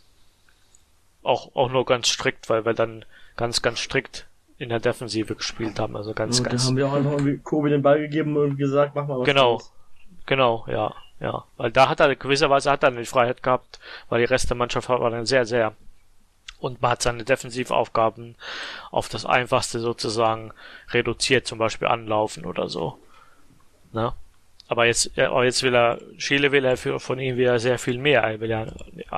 [1.24, 3.06] auch, auch nur ganz strikt, weil wir dann
[3.38, 5.96] ganz, ganz strikt in der Defensive gespielt haben.
[5.96, 6.66] Also ganz, Und da ganz.
[6.66, 9.26] haben wir auch einfach irgendwie Kobe den Ball gegeben und gesagt, mach mal was.
[9.26, 9.62] Genau.
[10.26, 11.46] Genau, ja, ja.
[11.58, 14.90] Weil da hat er gewisserweise hat er die Freiheit gehabt, weil die Rest der Mannschaft
[14.90, 15.74] war dann sehr, sehr
[16.60, 18.36] und man hat seine Defensivaufgaben
[18.92, 20.54] auf das Einfachste sozusagen
[20.90, 22.98] reduziert, zum Beispiel anlaufen oder so.
[23.94, 24.14] Ne?
[24.68, 28.00] Aber jetzt, aber jetzt will er, Chile will er für, von ihm wieder sehr viel
[28.00, 28.24] mehr.
[28.24, 28.66] Er will ja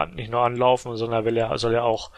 [0.07, 2.11] nicht nur anlaufen, sondern will er, soll er auch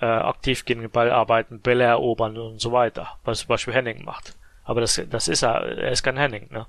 [0.00, 4.04] äh, aktiv gegen den Ball arbeiten, Bälle erobern und so weiter, was zum Beispiel Henning
[4.04, 4.34] macht.
[4.64, 6.66] Aber das, das ist er, er ist kein Henning, ne?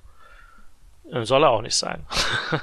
[1.12, 2.06] Äh, Soll er auch nicht sein.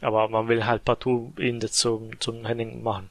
[0.00, 3.08] Aber man will halt partout ihn jetzt zum, zum Henning machen.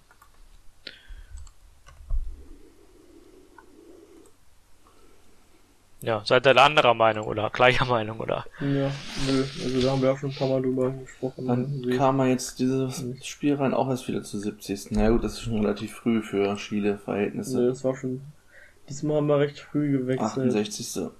[6.04, 8.44] Ja, seid ihr anderer Meinung oder gleicher Meinung oder?
[8.60, 8.92] Ja,
[9.28, 9.44] nö.
[9.64, 11.48] Also da haben wir auch schon ein paar Mal drüber gesprochen.
[11.48, 11.98] Dann irgendwie.
[11.98, 14.88] kam er jetzt dieses Spiel rein auch erst wieder zu 70.
[14.92, 17.58] Na gut, das ist schon relativ früh für Chile-Verhältnisse.
[17.58, 18.22] Nö, das war schon.
[18.90, 20.48] Diesmal haben wir recht früh gewechselt.
[20.48, 21.12] 68.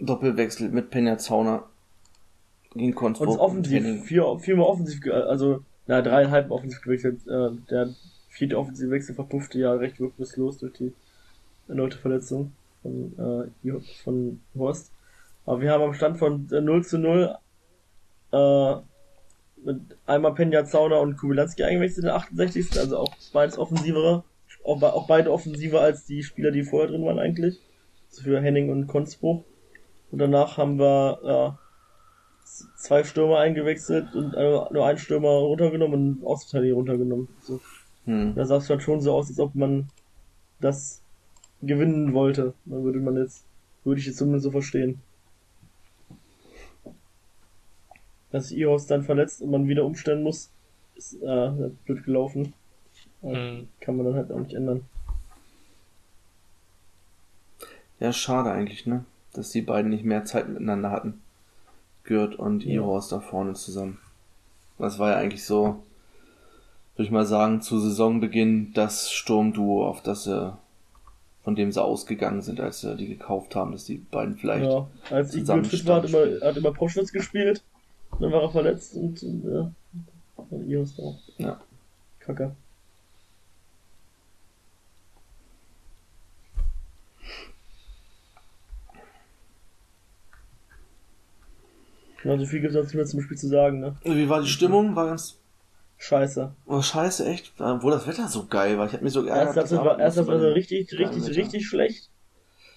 [0.00, 1.64] Doppelwechsel mit Penja Zauner
[2.74, 3.32] gegen Und Konstrukt.
[3.32, 7.26] ist offensiv, vier, viermal offensiv, also, na, dreieinhalb offensiv gewechselt.
[7.26, 7.94] Äh, der
[8.28, 10.92] vierte offensive Wechsel verpuffte ja recht wirkungslos durch die
[11.68, 12.52] erneute Verletzung
[12.82, 14.90] von, äh, von Horst.
[15.46, 17.36] Aber wir haben am Stand von äh, 0 zu 0
[18.32, 18.74] äh,
[19.64, 22.78] mit einmal Penja Zauner und Kubilanski eingewechselt in der 68.
[22.78, 24.24] Also auch beides offensivere,
[24.64, 27.60] auch, auch beide offensiver als die Spieler, die vorher drin waren eigentlich.
[28.10, 29.44] Also für Henning und Konzbruch.
[30.14, 31.58] Und danach haben wir
[32.44, 37.26] z- zwei Stürmer eingewechselt und äh, nur einen Stürmer runtergenommen und Außenverteidiger runtergenommen.
[37.40, 37.60] So.
[38.04, 38.32] Hm.
[38.36, 39.88] Da sah es dann schon so aus, als ob man
[40.60, 41.02] das
[41.62, 42.54] gewinnen wollte.
[42.64, 43.44] Dann würde man jetzt,
[43.82, 45.02] würde ich jetzt zumindest so verstehen.
[48.30, 50.48] Dass Ihos dann verletzt und man wieder umstellen muss,
[50.94, 52.54] ist äh, blöd gelaufen.
[53.22, 53.66] Hm.
[53.80, 54.84] Kann man dann halt auch nicht ändern.
[57.98, 59.04] Ja, schade eigentlich, ne?
[59.34, 61.20] Dass die beiden nicht mehr Zeit miteinander hatten.
[62.04, 62.74] Gürt und Ja.
[62.74, 63.98] Ihorst da vorne zusammen.
[64.78, 65.82] Das war ja eigentlich so,
[66.96, 70.56] würde ich mal sagen, zu Saisonbeginn das Sturmduo, auf das sie,
[71.42, 74.64] von dem sie ausgegangen sind, als sie die gekauft haben, dass die beiden vielleicht.
[74.64, 77.62] Ja, als zusammen fit war, hat immer, hat immer Proschwitz gespielt.
[78.20, 79.70] Dann war er verletzt und, und ja,
[80.50, 81.18] und Ihos auch.
[81.38, 81.60] Ja.
[82.20, 82.54] Kacke.
[92.24, 93.96] Ja, so viel gibt es dazu mehr zum Spiel zu sagen, ne?
[94.04, 94.96] Wie war die Stimmung?
[94.96, 95.38] War ganz
[95.98, 96.52] Scheiße.
[96.66, 97.52] oh, scheiße, echt?
[97.58, 98.86] Obwohl das Wetter so geil war.
[98.86, 99.56] Ich hab mich so geärgert.
[99.56, 102.10] Halbzeit war, Halbzeit war bei richtig, richtig, richtig schlecht.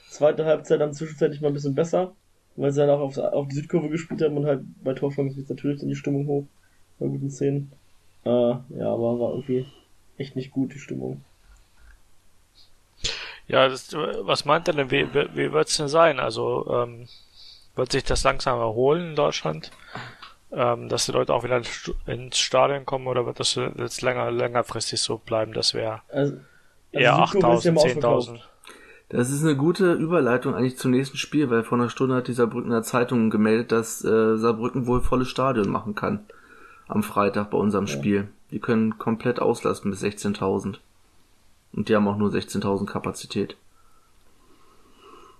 [0.09, 2.13] Zweite Halbzeit dann zwischenzeitlich mal ein bisschen besser,
[2.55, 5.49] weil sie dann auch auf, auf die Südkurve gespielt haben und halt bei Torchancen ist
[5.49, 6.45] natürlich dann die Stimmung hoch.
[6.99, 7.71] Bei guten Szenen.
[8.23, 9.65] Äh, ja, aber war irgendwie
[10.17, 11.21] echt nicht gut, die Stimmung.
[13.47, 14.91] Ja, das, was meint er denn?
[14.91, 16.19] Wie, wie wie wird's denn sein?
[16.19, 17.07] Also, ähm,
[17.77, 19.71] wird sich das langsam erholen in Deutschland?
[20.51, 21.61] Ähm, dass die Leute auch wieder
[22.05, 25.51] ins Stadion kommen oder wird das jetzt länger, längerfristig so bleiben?
[25.53, 26.39] Das wäre Also, also
[26.93, 28.29] eher die Südkurve ist ja 8000, mal ausverkauft.
[28.29, 28.39] 10.000.
[29.09, 32.33] Das ist eine gute Überleitung eigentlich zum nächsten Spiel, weil vor einer Stunde hat die
[32.33, 36.25] Saarbrückener Zeitung gemeldet, dass äh, Saarbrücken wohl volles Stadion machen kann.
[36.89, 37.93] am Freitag bei unserem Ja.
[37.93, 38.27] Spiel.
[38.51, 40.75] Die können komplett auslasten bis 16.000.
[41.73, 43.57] Und die haben auch nur 16.000 Kapazität.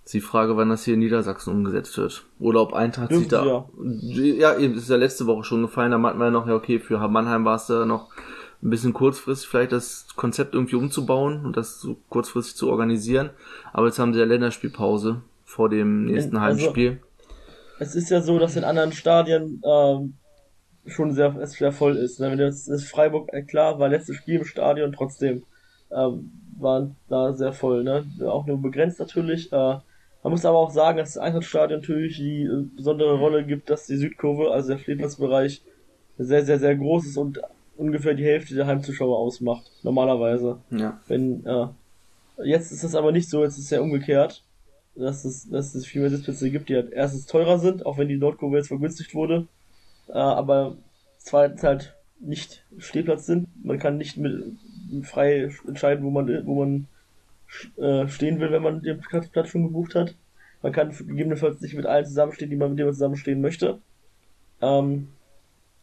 [0.07, 2.23] Ist die Frage, wann das hier in Niedersachsen umgesetzt wird.
[2.39, 3.41] Oder ob Eintracht sich da...
[3.43, 5.91] Dürfen Ja, eben, das ist ja letzte Woche schon gefallen.
[5.91, 8.07] Da meinten wir ja noch, ja okay, für Mannheim war es da noch
[8.63, 13.31] ein bisschen kurzfristig vielleicht das Konzept irgendwie umzubauen und das so kurzfristig zu organisieren.
[13.73, 17.01] Aber jetzt haben sie ja Länderspielpause vor dem nächsten Also- Heimspiel.
[17.79, 20.13] Es ist ja so, dass in anderen Stadien ähm,
[20.85, 22.21] schon sehr, es sehr voll ist.
[22.21, 22.31] Ne?
[22.31, 25.43] Wenn das, das Freiburg, äh, klar, war letztes Spiel im Stadion, trotzdem
[25.91, 27.83] ähm, war da sehr voll.
[27.83, 28.05] Ne?
[28.25, 29.51] Auch nur begrenzt natürlich.
[29.51, 29.79] Äh,
[30.27, 33.85] man muss aber auch sagen, dass das Eintrachtstadion natürlich die äh, besondere Rolle gibt, dass
[33.85, 35.61] die Südkurve, also der Stehplatzbereich,
[36.17, 37.39] sehr, sehr, sehr groß ist und
[37.77, 39.71] ungefähr die Hälfte der Heimzuschauer ausmacht.
[39.83, 40.57] Normalerweise.
[40.69, 40.99] Ja.
[41.07, 41.67] Wenn, äh,
[42.43, 44.43] jetzt ist das aber nicht so, jetzt ist es ja umgekehrt,
[44.95, 48.09] dass es, dass es viel mehr Sitzplätze gibt, die halt erstens teurer sind, auch wenn
[48.09, 49.47] die Nordkurve jetzt vergünstigt wurde,
[50.09, 50.75] äh, aber
[51.19, 53.47] zweitens halt nicht Stehplatz sind.
[53.63, 54.43] Man kann nicht mit
[55.03, 56.87] frei entscheiden, wo man, wo man
[57.77, 60.15] äh, stehen will, wenn man den Platz schon gebucht hat.
[60.61, 63.79] Man kann gegebenenfalls nicht mit allen zusammenstehen, die man mit man zusammenstehen möchte.
[64.61, 65.09] Ähm,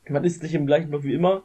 [0.08, 1.42] man ist nicht im gleichen Block wie immer.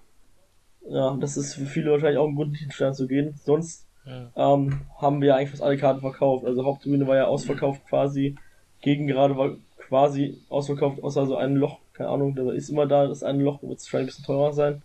[0.89, 3.33] Ja, das ist für viele wahrscheinlich auch ein Grund, nicht in Stadion zu gehen.
[3.43, 4.31] Sonst Ja.
[4.35, 6.45] ähm, haben wir ja eigentlich fast alle Karten verkauft.
[6.45, 8.35] Also Haupttribüne war ja ausverkauft quasi.
[8.81, 11.79] Gegen gerade war quasi ausverkauft, außer so ein Loch.
[11.93, 14.53] Keine Ahnung, da ist immer da, das eine Loch, wird es wahrscheinlich ein bisschen teurer
[14.53, 14.81] sein.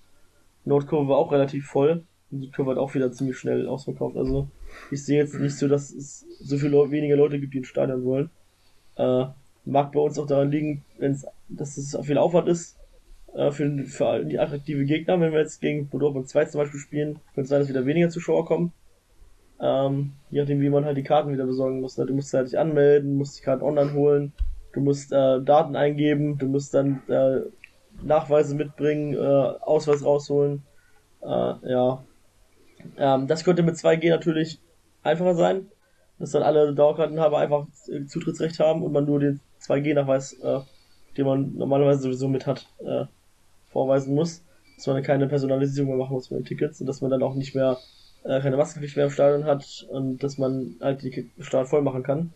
[0.65, 2.03] Nordkurve war auch relativ voll.
[2.31, 4.17] Und Südkurve hat auch wieder ziemlich schnell ausverkauft.
[4.17, 4.49] Also
[4.91, 7.69] ich sehe jetzt nicht so, dass es so viele Leute, weniger Leute gibt, die ins
[7.69, 8.31] Stadion wollen.
[8.97, 9.27] Äh,
[9.65, 12.77] mag bei uns auch daran liegen, wenn's, dass es viel Aufwand ist
[13.35, 15.21] äh, für, für die attraktive Gegner.
[15.21, 18.11] Wenn wir jetzt gegen Dortmund 2 zum Beispiel spielen, könnte es sein, dass wieder weniger
[18.11, 18.73] Zuschauer kommen.
[19.61, 21.97] Ähm, je nachdem, wie man halt die Karten wieder besorgen muss.
[21.97, 22.07] Ne?
[22.07, 24.33] Du musst halt dich anmelden, musst die Karten online holen,
[24.73, 27.41] du musst äh, Daten eingeben, du musst dann äh,
[28.03, 30.63] Nachweise mitbringen, äh, Ausweis rausholen.
[31.23, 32.05] Äh, ja.
[32.99, 34.61] Ähm, das könnte mit 2G natürlich
[35.05, 35.67] einfacher sein,
[36.19, 37.67] dass dann alle Dauerkartenhaber einfach
[38.07, 40.61] Zutrittsrecht haben und man nur den 2G-Nachweis, äh,
[41.17, 43.05] den man normalerweise sowieso mit hat, äh,
[43.71, 44.43] vorweisen muss.
[44.77, 47.35] Dass man keine Personalisierung mehr machen muss mit den Tickets und dass man dann auch
[47.35, 47.79] nicht mehr
[48.25, 52.03] äh, keine Maskenpflicht mehr im Stadion hat und dass man halt die Stadion voll machen
[52.03, 52.33] kann.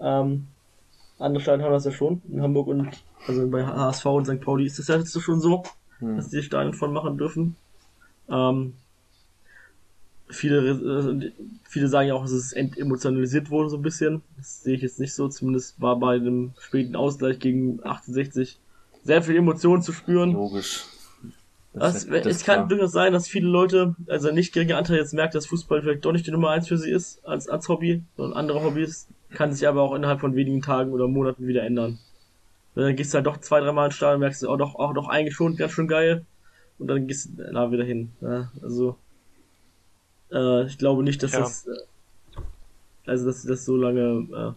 [0.00, 0.48] Ähm,
[1.18, 2.20] andere Stadien haben das ja schon.
[2.28, 2.88] In Hamburg und
[3.28, 4.40] also bei HSV und St.
[4.40, 5.62] Pauli ist das ja jetzt schon so,
[6.02, 6.16] Hm.
[6.16, 7.56] dass die die Stadien voll machen dürfen.
[8.28, 8.74] Ähm,
[10.32, 11.32] viele, äh,
[11.68, 14.22] viele sagen ja auch, dass es entemotionalisiert wurde so ein bisschen.
[14.36, 15.28] Das sehe ich jetzt nicht so.
[15.28, 18.58] Zumindest war bei dem späten Ausgleich gegen 68
[19.04, 20.32] sehr viel Emotionen zu spüren.
[20.32, 20.84] Logisch.
[21.74, 22.68] Das, das es kann klar.
[22.68, 26.04] durchaus sein, dass viele Leute, also ein nicht geringer Anteil jetzt merkt, dass Fußball vielleicht
[26.04, 29.52] doch nicht die Nummer eins für sie ist, als, als Hobby, sondern andere Hobbys, kann
[29.52, 31.98] sich aber auch innerhalb von wenigen Tagen oder Monaten wieder ändern.
[32.74, 34.92] Weil Dann gehst du halt doch zwei, dreimal ins Stadion, merkst du, auch doch, auch
[34.92, 36.26] doch eigentlich schon ganz schön geil,
[36.78, 38.12] und dann gehst du da wieder hin.
[38.20, 38.96] Ja, also,
[40.32, 41.40] äh, ich glaube nicht, dass Ja.
[41.40, 42.40] das, äh,
[43.06, 44.52] also, dass das so lange, äh,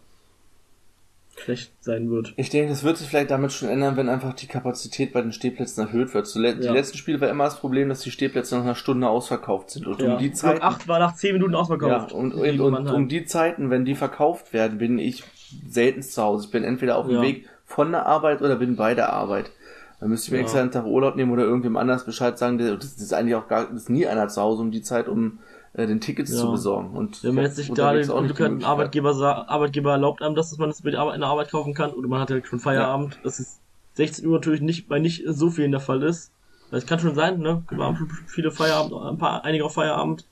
[1.38, 2.34] schlecht sein wird.
[2.38, 5.34] Ich denke, das wird sich vielleicht damit schon ändern, wenn einfach die Kapazität bei den
[5.34, 6.28] Stehplätzen erhöht wird.
[6.28, 6.72] Zuletzt, Ja.
[6.72, 9.86] Die letzten Spiele war immer das Problem, dass die Stehplätze nach einer Stunde ausverkauft sind.
[9.86, 10.14] Und Ja.
[10.14, 12.14] um die Zeiten, acht war nach zehn Minuten ja, ausverkauft.
[12.14, 12.96] und, und, und Mannheim.
[12.96, 15.24] um die Zeiten, wenn die verkauft werden, bin ich
[15.68, 16.46] selten zu Hause.
[16.46, 17.22] Ich bin entweder auf dem Ja.
[17.22, 19.52] Weg von der Arbeit oder bin bei der Arbeit.
[20.00, 20.44] Dann müsste ich mir Ja.
[20.44, 23.66] extra einen Tag Urlaub nehmen oder irgendwem anders Bescheid sagen, das ist eigentlich auch gar,
[23.66, 25.40] das ist nie einer zu Hause um die Zeit, um
[25.76, 26.38] äh, den Tickets Ja.
[26.38, 26.96] zu besorgen.
[26.96, 28.64] Und Wenn man jetzt nicht gerade Glück hat, ein.
[28.64, 29.14] Arbeitgeber,
[29.50, 32.08] Arbeitgeber erlaubt einem das, dass man das mit Arbeit, in der Arbeit kaufen kann, oder
[32.08, 33.60] man hat halt schon Feierabend, das ist
[33.94, 36.32] 16 Uhr natürlich nicht, bei nicht so vielen der Fall ist.
[36.72, 37.64] Das kann schon sein, ne?
[37.70, 40.26] Wir haben schon viele Feierabend, ein paar, einige auf Feierabend.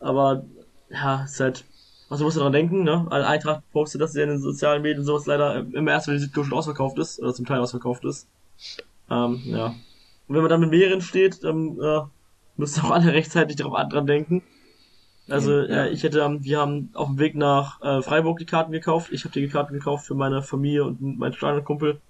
[0.00, 0.44] Aber,
[0.90, 1.64] ja, ist halt,
[2.08, 3.06] was musst du dran denken, ne?
[3.08, 6.20] Weil Eintracht postet, dass sie in den sozialen Medien sowas leider immer erst, wenn die
[6.20, 8.28] Südkurve schon ausverkauft ist, oder zum Teil ausverkauft ist.
[9.10, 9.66] Ähm, ja.
[10.28, 12.00] Und wenn man dann mit mehreren steht, dann, äh,
[12.56, 14.42] müssen auch alle rechtzeitig darauf dran denken.
[15.28, 15.84] Also Ja.
[15.84, 19.10] äh, ich hätte, ähm, wir haben auf dem Weg nach äh, Freiburg die Karten gekauft.
[19.12, 22.00] Ich habe die Karten gekauft für meine Familie und meinen Stadionkumpel.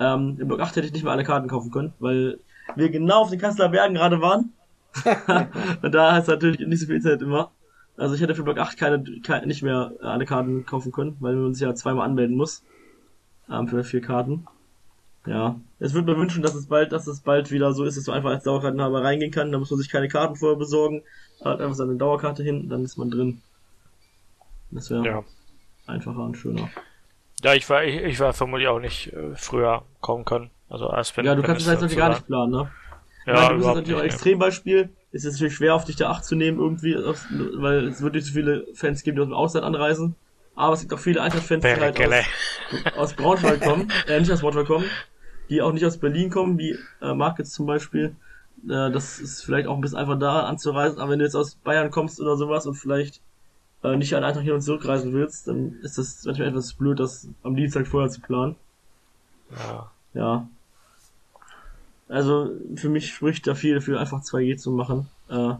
[0.00, 2.38] Ähm, Im Block 8 hätte ich nicht mehr alle Karten kaufen können, weil
[2.74, 4.52] wir genau auf den Kasseler Bergen gerade waren.
[5.82, 7.50] und da ist natürlich nicht so viel Internet immer.
[7.98, 11.34] Also ich hätte für Block 8 keine, keine nicht mehr alle Karten kaufen können, weil
[11.36, 12.62] man sich ja zweimal anmelden muss.
[13.50, 14.46] Ähm, für vier Karten.
[15.26, 15.60] Ja.
[15.78, 18.16] Es würde mir wünschen, dass es bald, dass es bald wieder so ist, dass man
[18.16, 19.52] einfach als Dauerkartenhaber reingehen kann.
[19.52, 21.02] Da muss man sich keine Karten vorher besorgen.
[21.44, 23.42] Hat einfach seine Dauerkarte hin, dann ist man drin.
[24.70, 25.24] Das wäre Ja.
[25.86, 26.70] einfacher und schöner.
[27.42, 30.50] Ja, ich war, ich, ich war vermutlich auch nicht äh, früher kommen können.
[30.68, 32.70] Also erst wenn ja, du kannst es halt natürlich gar nicht planen, ne?
[33.20, 34.88] Ich Ja, meine, du bist natürlich auch ein Extrembeispiel.
[35.12, 38.26] Es ist natürlich schwer, auf dich da Acht zu nehmen irgendwie, weil es wird nicht
[38.26, 40.14] so viele Fans geben, die aus dem Ausland anreisen.
[40.54, 42.24] Aber es gibt auch viele Eintracht-Fans, die halt aus,
[42.96, 44.86] aus Braunschweig kommen, äh, nicht aus Braunschweig kommen,
[45.48, 48.16] die auch nicht aus Berlin kommen, wie äh, Marc jetzt zum Beispiel.
[48.64, 51.56] Äh, das ist vielleicht auch ein bisschen einfach da anzureisen, aber wenn du jetzt aus
[51.56, 53.20] Bayern kommst oder sowas und vielleicht
[53.82, 57.28] äh, nicht an Tag hin und zurückreisen willst, dann ist das manchmal etwas blöd, das
[57.42, 58.56] am Dienstag vorher zu planen.
[59.50, 59.90] Ja.
[60.14, 60.48] Ja.
[62.08, 65.08] Also für mich spricht da viel dafür, einfach 2G zu machen.
[65.28, 65.54] Äh,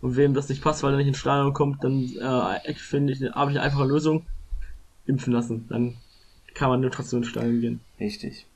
[0.00, 3.22] und wem das nicht passt, weil er nicht ins Stadion kommt, dann äh, finde ich,
[3.22, 4.26] habe ich eine einfache Lösung.
[5.06, 5.66] Impfen lassen.
[5.68, 5.96] Dann
[6.54, 7.80] kann man nur trotzdem ins Stadion gehen.
[8.00, 8.46] Richtig.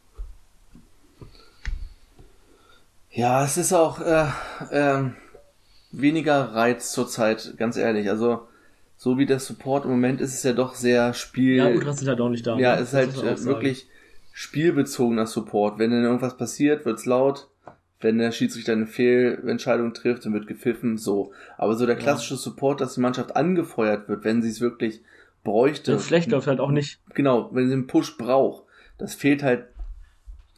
[3.19, 4.27] Ja, es ist auch äh,
[4.71, 5.17] ähm,
[5.91, 8.09] weniger Reiz zurzeit, ganz ehrlich.
[8.11, 8.47] Also
[8.97, 11.57] so wie der Support im Moment ist es ja doch sehr Spiel.
[11.57, 12.57] Ja, Ultras sind halt auch nicht da.
[12.61, 12.81] Ja, ne?
[12.83, 13.89] es ist halt äh, wirklich
[14.31, 15.81] spielbezogener Support.
[15.81, 17.49] Wenn dann irgendwas passiert, wird's laut.
[18.01, 21.33] Wenn der Schiedsrichter eine Fehlentscheidung trifft, dann wird gepfiffen, so.
[21.57, 22.01] Aber so der Ja.
[22.01, 25.03] klassische Support, dass die Mannschaft angefeuert wird, wenn sie es wirklich
[25.43, 25.95] bräuchte.
[25.95, 27.01] Wenn schlecht läuft, halt auch nicht.
[27.15, 28.63] Genau, wenn sie einen Push braucht.
[28.97, 29.65] Das fehlt halt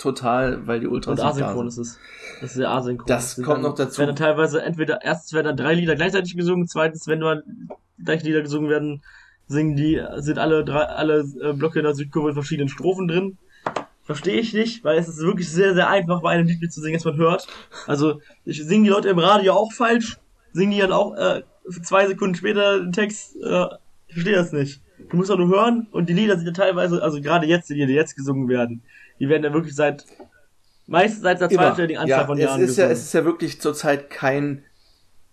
[0.00, 1.98] total, weil die Ultras Und asynchron ist es.
[2.40, 3.06] Das ist sehr asynchron.
[3.06, 3.98] Das sind kommt dann, noch dazu.
[3.98, 7.42] Werden dann teilweise entweder, erstens werden dann drei Lieder gleichzeitig gesungen, zweitens, wenn nur
[8.02, 9.02] gleiche Lieder gesungen werden,
[9.46, 13.38] singen die, sind alle drei, alle äh, Blöcke in der Südkurve in verschiedenen Strophen drin.
[14.02, 17.04] Verstehe ich nicht, weil es ist wirklich sehr, sehr einfach, bei einem Lied mitzusingen, das
[17.04, 17.46] man hört.
[17.86, 20.18] Also, ich singe die Leute im Radio auch falsch,
[20.52, 21.42] singen die dann auch äh,
[21.82, 23.36] zwei Sekunden später den Text.
[23.36, 23.66] Äh,
[24.08, 24.80] ich verstehe das nicht.
[25.10, 27.74] Du musst auch nur hören und die Lieder sind ja teilweise, also gerade jetzt, die
[27.74, 28.82] Lieder, die jetzt gesungen werden,
[29.20, 30.06] die werden ja wirklich seit
[30.86, 33.60] meistens seit einer zweistelligen Anzahl Ja, von es Jahren ist ja, es ist ja wirklich
[33.60, 34.64] zurzeit kein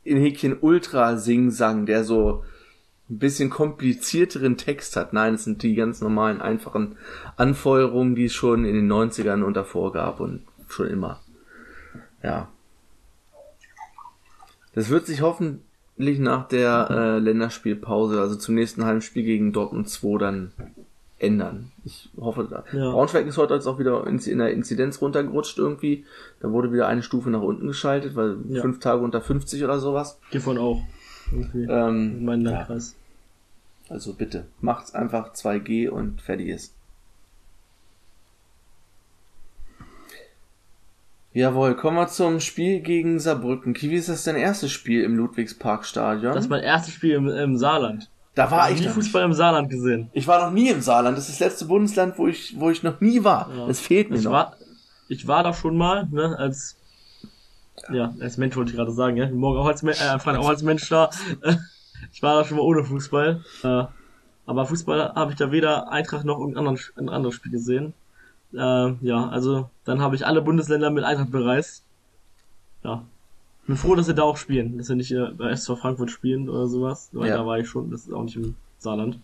[0.04, 2.44] in Häkchen Ultra-Sing-Sang, der so
[3.10, 5.14] ein bisschen komplizierteren Text hat.
[5.14, 6.98] Nein, es sind die ganz normalen, einfachen
[7.36, 11.22] Anfeuerungen, die es schon in den 90ern und davor gab und schon immer.
[12.24, 12.50] Ja.
[14.74, 20.18] Das wird sich hoffentlich nach der äh, Länderspielpause, also zum nächsten Heimspiel gegen Dortmund 2
[20.20, 20.52] dann
[21.20, 21.72] ändern.
[21.84, 22.64] Ich hoffe, da.
[22.78, 22.92] Ja.
[22.92, 26.06] Braunschweig ist heute jetzt auch wieder in, in der Inzidenz runtergerutscht irgendwie.
[26.40, 28.62] Da wurde wieder eine Stufe nach unten geschaltet, weil Ja.
[28.62, 30.20] fünf Tage unter 50 oder sowas.
[30.30, 30.82] Hiervon auch.
[31.32, 32.96] In Ähm, ja, Landkreis.
[33.90, 36.74] also bitte, macht's einfach 2G und fertig ist.
[41.34, 43.74] Jawohl, kommen wir zum Spiel gegen Saarbrücken.
[43.74, 46.34] Kiwi, ist das dein erstes Spiel im Ludwigsparkstadion?
[46.34, 48.10] Das ist mein erstes Spiel im, im Saarland.
[48.38, 50.10] Da war ich ich nie noch Fußball im Saarland gesehen.
[50.14, 51.18] Ich war noch nie im Saarland.
[51.18, 53.50] Das ist das letzte Bundesland, wo ich, wo ich noch nie war.
[53.56, 53.68] Ja.
[53.68, 54.32] Das fehlt mir Ich noch.
[54.32, 54.56] war,
[55.08, 56.78] ich war da schon mal, ne, als,
[57.92, 60.62] ja, als Mensch wollte ich gerade sagen, ja, morgen auch als, äh, Freitag auch als
[60.62, 61.10] Mensch da.
[62.14, 63.44] ich war da schon mal ohne Fußball.
[63.64, 63.84] Äh,
[64.46, 67.94] aber Fußball habe ich da weder Eintracht noch irgendein anderes, ein anderes Spiel gesehen.
[68.54, 71.84] Äh, ja, also dann habe ich alle Bundesländer mit Eintracht bereist.
[72.84, 73.04] Ja.
[73.68, 76.50] Bin froh, dass sie da auch spielen, dass sie nicht äh, bei SV Frankfurt spielen
[76.50, 77.10] oder sowas.
[77.12, 77.38] Weil Ja.
[77.38, 79.20] da war ich schon, das ist auch nicht im Saarland.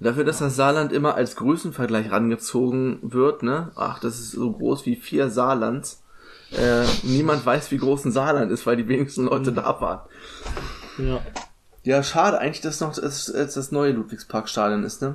[0.00, 3.70] Dafür, dass das Saarland immer als Größenvergleich rangezogen wird, ne?
[3.76, 6.02] Ach, das ist so groß wie vier Saarlands.
[6.50, 10.00] Äh, niemand weiß, wie groß ein Saarland ist, weil die wenigsten Leute da waren.
[10.98, 11.20] Ja.
[11.84, 15.14] Ja, schade eigentlich, dass noch das, das, das neue Ludwigsparkstadion ist, ne?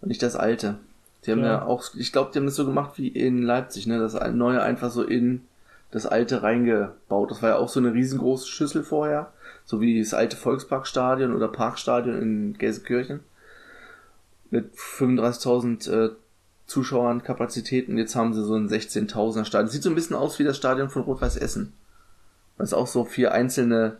[0.00, 0.78] Und nicht das alte.
[1.24, 1.64] Die haben ja, Ja.
[1.64, 3.98] auch, ich glaube, die haben das so gemacht wie in Leipzig, ne?
[3.98, 5.42] Das neue einfach so in
[5.90, 7.30] das alte reingebaut.
[7.30, 9.32] Das war ja auch so eine riesengroße Schüssel vorher.
[9.64, 13.20] So wie das alte Volksparkstadion oder Parkstadion in Gelsenkirchen.
[14.50, 16.10] Mit 35.000 äh,
[16.66, 17.98] Zuschauern Kapazitäten.
[17.98, 19.70] Jetzt haben sie so ein 16.000er Stadion.
[19.70, 21.72] Sieht so ein bisschen aus wie das Stadion von Rot-Weiß Essen.
[22.56, 23.98] Weil es auch so vier einzelne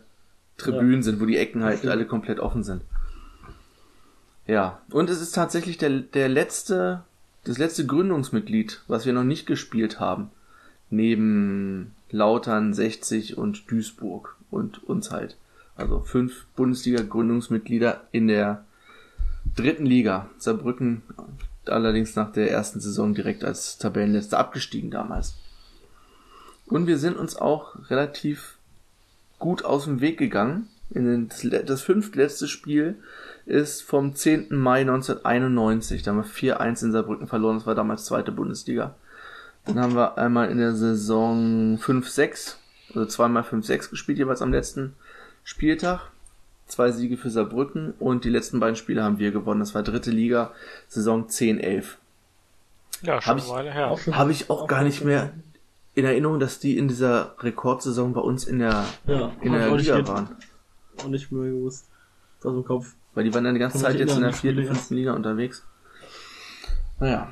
[0.57, 2.81] Tribünen sind, wo die Ecken halt alle komplett offen sind.
[4.47, 7.03] Ja, und es ist tatsächlich der, der letzte,
[7.43, 10.31] das letzte Gründungsmitglied, was wir noch nicht gespielt haben.
[10.89, 15.37] Neben Lautern, 60 und Duisburg und uns halt.
[15.75, 18.63] Also fünf Bundesliga-Gründungsmitglieder in der
[19.55, 20.29] dritten Liga.
[20.37, 21.03] Saarbrücken
[21.65, 25.35] allerdings nach der ersten Saison direkt als Tabellenletzter abgestiegen damals.
[26.65, 28.57] Und wir sind uns auch relativ
[29.39, 30.67] gut aus dem Weg gegangen.
[30.89, 32.95] Das fünftletzte Spiel
[33.45, 34.47] ist vom 10.
[34.57, 36.03] Mai 1991.
[36.03, 37.57] Da haben wir 4-1 in Saarbrücken verloren.
[37.57, 38.95] Das war damals zweite Bundesliga.
[39.67, 42.55] Dann haben wir einmal in der Saison 5-6,
[42.89, 44.95] also zweimal 5-6 gespielt, jeweils am letzten
[45.43, 46.11] Spieltag.
[46.67, 49.61] Zwei Siege für Saarbrücken und die letzten beiden Spiele haben wir gewonnen.
[49.61, 50.51] Das war dritte Liga,
[50.89, 51.85] Saison 10-11.
[53.03, 53.95] Ja, schon Hab eine Weile her.
[54.11, 55.31] Habe ich auch gar nicht mehr
[55.95, 59.75] in Erinnerung, dass die in dieser Rekordsaison bei uns in der, Ja, in der auch
[59.77, 60.35] nicht Liga ge- waren.
[60.99, 61.85] auch nicht mehr gewusst.
[62.43, 62.93] Aus dem Kopf.
[63.13, 65.63] Weil die waren dann die ganze Zeit jetzt in der vierten, fünften Liga unterwegs.
[66.99, 67.31] Naja,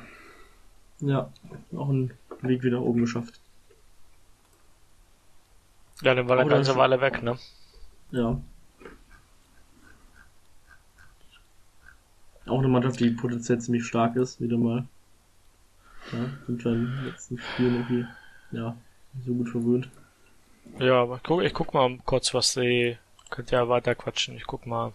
[1.00, 1.30] Ja,
[1.76, 2.10] auch einen
[2.42, 3.40] Weg wieder oben geschafft.
[6.02, 7.38] Ja, den war eine Oder ganze schon- Weile weg, ne?
[8.10, 8.38] Ja.
[12.46, 14.86] Auch eine Mannschaft, die potenziell ziemlich stark ist, wieder mal.
[16.12, 18.06] Ja, sind schon in den letzten Spielen irgendwie,
[18.52, 18.76] ja,
[19.24, 19.88] so gut verwöhnt.
[20.78, 22.98] Ja, aber guck, ich guck mal kurz, was sie,
[23.30, 24.92] könnt ja weiter quatschen, ich guck mal,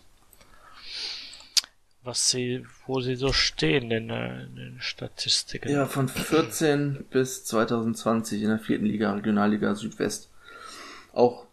[2.03, 5.69] was sie, wo sie so stehen in, äh, in den Statistiken.
[5.69, 10.29] Ja, von 14 bis 2020 in der vierten Liga, Regionalliga Südwest.
[11.13, 11.45] Auch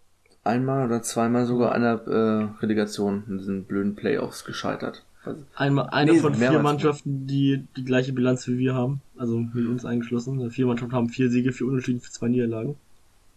[0.45, 5.05] einmal oder zweimal sogar einer äh, Relegation in diesen blöden Playoffs gescheitert.
[5.25, 6.59] Also, Einmal, eine Nee, von vier.
[6.61, 10.39] Mannschaften, die die gleiche Bilanz wie wir haben, also mit uns eingeschlossen.
[10.39, 12.77] Also Vier Mannschaften haben vier Siege, vier Unentschieden, für zwei Niederlagen.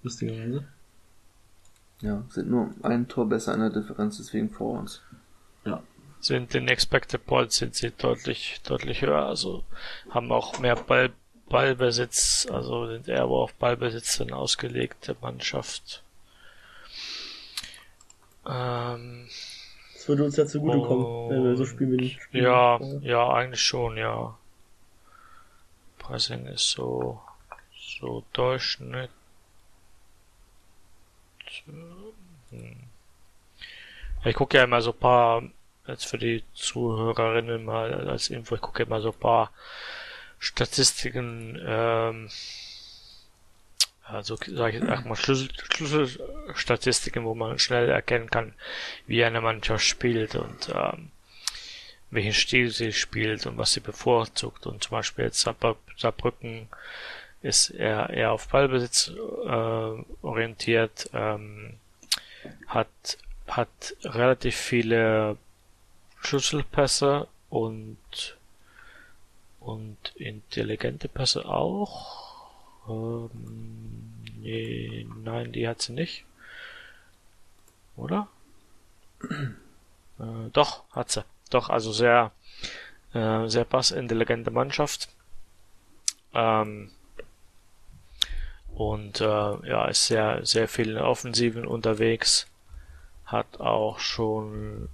[0.04, 0.64] Lustigerweise.
[2.02, 5.02] ja, sind nur ein Tor besser in der Differenz, deswegen vor uns.
[6.24, 9.64] Sind in Expected Points sind sie deutlich, deutlich höher, also
[10.10, 11.12] haben auch mehr Ball,
[11.50, 16.04] Ballbesitz, also sind eher auf Ballbesitz dann ausgelegte Mannschaft.
[18.48, 19.28] Ähm,
[19.96, 22.44] Das würde uns ja zugutekommen, wenn wir so spielen spielen.
[22.46, 24.38] ja, ja, eigentlich schon, ja.
[26.00, 27.22] Pressing ist so,
[27.78, 29.12] so Durchschnitt.
[31.66, 32.76] Hm.
[34.26, 35.44] Ich gucke ja immer so ein paar,
[35.88, 39.52] jetzt für die Zuhörerinnen mal als Info, ich gucke immer so ein paar
[40.40, 42.30] Statistiken, ähm,
[44.04, 48.54] also sage ich sag mal Schlüssel, Schlüsselstatistiken, wo man schnell erkennen kann,
[49.08, 51.12] wie eine Mannschaft spielt und ähm,
[52.10, 54.66] welchen Stil sie spielt und was sie bevorzugt.
[54.68, 56.68] Und zum Beispiel jetzt Saarbrü- Saarbrücken
[57.42, 61.78] ist eher, eher auf Ballbesitz äh, orientiert, ähm,
[62.68, 63.18] hat,
[63.48, 65.38] hat relativ viele
[66.22, 68.38] Schlüsselpässe und,
[69.60, 72.50] und intelligente Pässe auch.
[72.88, 76.26] Ähm, nee, nein, die hat sie nicht.
[77.96, 78.28] Oder?
[80.20, 81.24] Äh, doch, hat sie.
[81.50, 82.32] Doch, also sehr,
[83.14, 85.10] äh, sehr passintelligente Mannschaft.
[86.34, 86.92] Ähm,
[88.74, 92.48] und äh, ja, ist sehr, sehr viel in Offensiven unterwegs.
[93.26, 94.90] Hat auch schon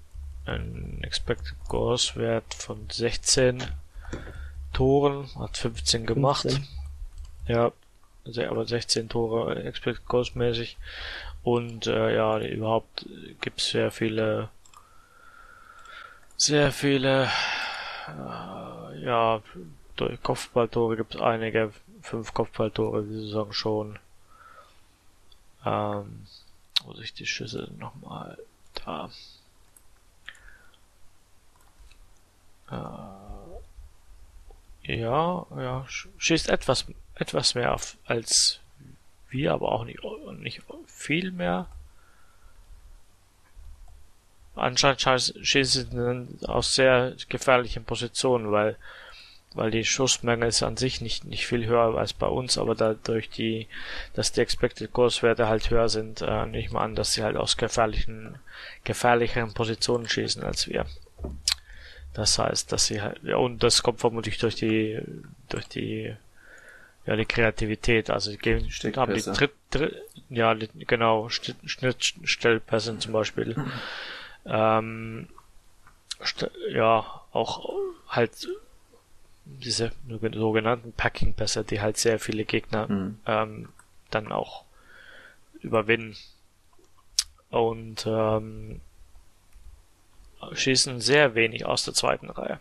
[0.48, 3.64] einen Expected Goals Wert von 16
[4.74, 6.44] Toren, hat 15 gemacht.
[6.44, 6.68] 15.
[7.48, 7.72] Ja,
[8.50, 10.78] aber 16 Tore Expected Goals mäßig.
[11.44, 13.06] Und äh, ja, überhaupt
[13.42, 14.50] gibt's sehr viele,
[16.36, 17.30] sehr viele,
[18.08, 19.42] äh, ja,
[19.96, 21.72] durch Kopfballtore gibt's einige,
[22.02, 24.00] fünf Kopfballtore diese Saison schon.
[25.66, 26.28] Ähm,
[26.84, 28.38] wo sich die Schüsse nochmal
[28.86, 29.10] da.
[32.72, 32.76] Äh,
[34.84, 38.60] ja, ja, sch- schießt etwas, etwas mehr auf, als
[39.30, 40.00] wir, aber auch nicht,
[40.40, 41.68] nicht viel mehr.
[44.56, 48.76] Anscheinend schießen sie aus sehr gefährlichen Positionen, weil,
[49.54, 53.30] weil die Schussmenge ist an sich nicht, nicht viel höher als bei uns, aber dadurch
[53.30, 53.68] die,
[54.16, 57.24] dass die Expected Goals Werte halt höher sind, äh, nehme ich mal an, dass sie
[57.24, 58.40] halt aus gefährlichen,
[58.84, 60.86] gefährlicheren Positionen schießen als wir.
[62.18, 65.00] Das heißt, dass sie halt, ja, und das kommt vermutlich durch die,
[65.50, 66.14] durch die,
[67.06, 69.22] ja, die Kreativität, also die geben, haben die.
[69.22, 69.96] Tritt, Tritt,
[70.30, 73.56] ja, die, genau, Schnitt- Schnittstellpässe zum Beispiel.
[74.50, 75.28] Ähm,
[76.72, 77.70] ja, auch
[78.08, 78.48] halt
[79.44, 79.92] diese
[80.34, 83.20] sogenannten Packing-Pässe, die halt sehr viele Gegner Mhm.
[83.26, 83.70] ähm,
[84.10, 84.64] dann auch
[85.60, 86.16] überwinden.
[87.50, 88.80] Und ähm,
[90.54, 92.60] schießen sehr wenig aus der zweiten Reihe.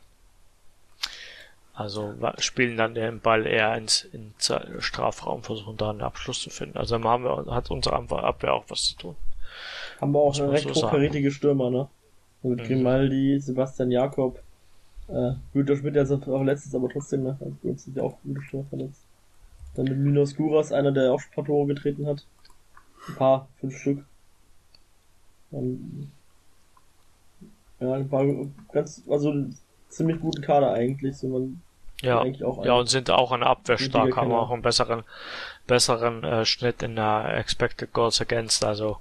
[1.74, 6.78] Also spielen dann den Ball eher ins, ins Strafraum, versuchen da einen Abschluss zu finden.
[6.78, 9.16] Also haben wir, hat unsere Abwehr auch was zu tun.
[10.00, 11.88] Haben wir auch man recht so hochkarätige Stürmer, ne?
[12.42, 12.64] Mit Mhm.
[12.64, 14.40] Grimaldi, Sebastian Jakob,
[15.08, 17.36] äh, Güter Schmidt, der ist auch letztes, aber trotzdem, ne?
[17.40, 19.02] Also uns sind ja auch gute Stürmer verletzt.
[19.74, 22.24] Dann mit Minos Guras, einer, der auch ein paar Tore getreten hat.
[23.08, 24.04] Ein paar, fünf Stück.
[25.50, 26.10] Dann,
[27.80, 28.24] ja, ein paar
[28.72, 29.32] ganz, also
[29.88, 31.62] ziemlich guten Kader eigentlich, so man
[32.02, 35.04] Ja, ja und sind auch an der Abwehr stark, haben auch einen besseren,
[35.66, 38.98] besseren äh, Schnitt in der Expected Goals Against, also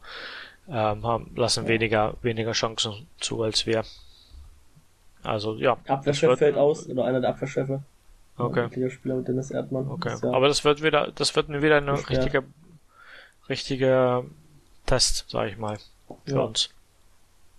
[0.68, 1.70] ähm, haben, lassen Ja.
[1.70, 3.84] weniger, weniger Chancen zu als wir.
[5.24, 5.78] Also ja.
[5.86, 7.82] das Abwehrchef fällt aus, oder einer der Abwehrchefe.
[8.38, 8.70] Okay.
[8.76, 9.88] Der Spieler mit Dennis Erdmann.
[9.90, 10.16] Okay.
[10.22, 12.44] Ja- Aber das wird wieder, das wird wieder eine richtige,
[13.50, 14.26] richtige
[14.86, 15.78] Test, sag ich mal,
[16.26, 16.42] für Ja.
[16.42, 16.70] uns.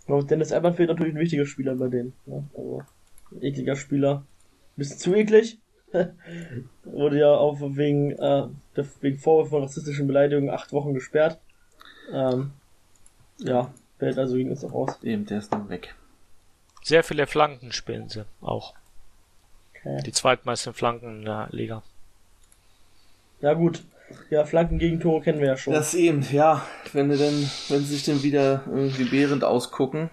[0.09, 2.13] Dennis Erdmann fehlt natürlich ein wichtiger Spieler bei denen.
[2.27, 2.83] Ja, also,
[3.33, 4.25] ein ekliger Spieler.
[4.77, 5.59] Bisschen zu eklig.
[6.85, 8.49] Wurde ja auch wegen, äh,
[9.01, 11.41] wegen Vorwurf von rassistischen Beleidigungen acht Wochen gesperrt.
[12.13, 12.53] Ähm,
[13.39, 15.03] ja, fällt also gegen uns auch aus.
[15.03, 15.95] Eben, der ist dann weg.
[16.83, 18.75] Sehr viele Flanken spielen sie auch.
[19.71, 20.03] Okay.
[20.05, 21.83] Die zweitmeisten Flanken in der Liga.
[23.41, 23.85] Ja gut,
[24.31, 25.73] ja, Flanken gegen Tore kennen wir ja schon.
[25.73, 26.65] Das eben, ja.
[26.93, 30.11] Wenn denn, wenn sie sich dann wieder irgendwie behrend ausgucken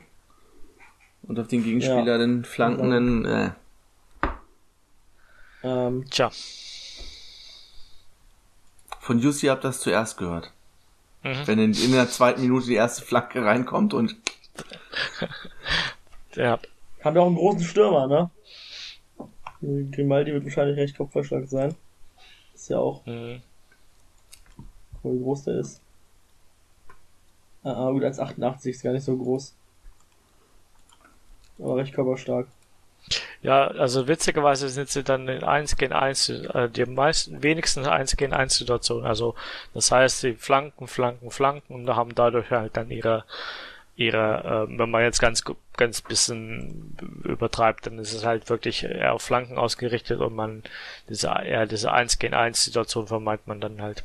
[1.23, 2.17] und auf den Gegenspieler Ja.
[2.17, 3.51] den Flanken dann, äh,
[5.65, 6.29] Ähm, Tja.
[8.99, 10.51] von Jussi habt das zuerst gehört.
[11.23, 11.41] Mhm.
[11.47, 14.15] Wenn in, in der zweiten Minute die erste Flanke reinkommt und
[16.35, 16.59] Ja.
[17.03, 18.29] haben wir auch einen großen Stürmer, ne?
[19.91, 21.75] Grimaldi wird wahrscheinlich recht kopfballstark sein.
[22.53, 23.41] Ist ja auch, Mhm.
[25.03, 25.81] Wie groß der ist.
[27.63, 29.55] Ah, ah, gut, 1,88 ist gar nicht so groß.
[31.59, 32.47] Aber recht körperstark.
[33.41, 38.15] Ja, also witzigerweise sind sie dann in 1 gegen 1, äh, die meisten, wenigsten 1
[38.15, 39.05] gegen 1 Situationen.
[39.05, 39.35] Also,
[39.73, 43.25] das heißt, sie flanken, flanken, flanken und haben dadurch halt dann ihre,
[43.97, 45.43] ihre, äh, wenn man jetzt ganz,
[45.77, 50.63] ganz bisschen übertreibt, dann ist es halt wirklich eher auf Flanken ausgerichtet und man,
[51.09, 54.03] diese, eher diese 1 gegen 1 Situation vermeidet man dann halt.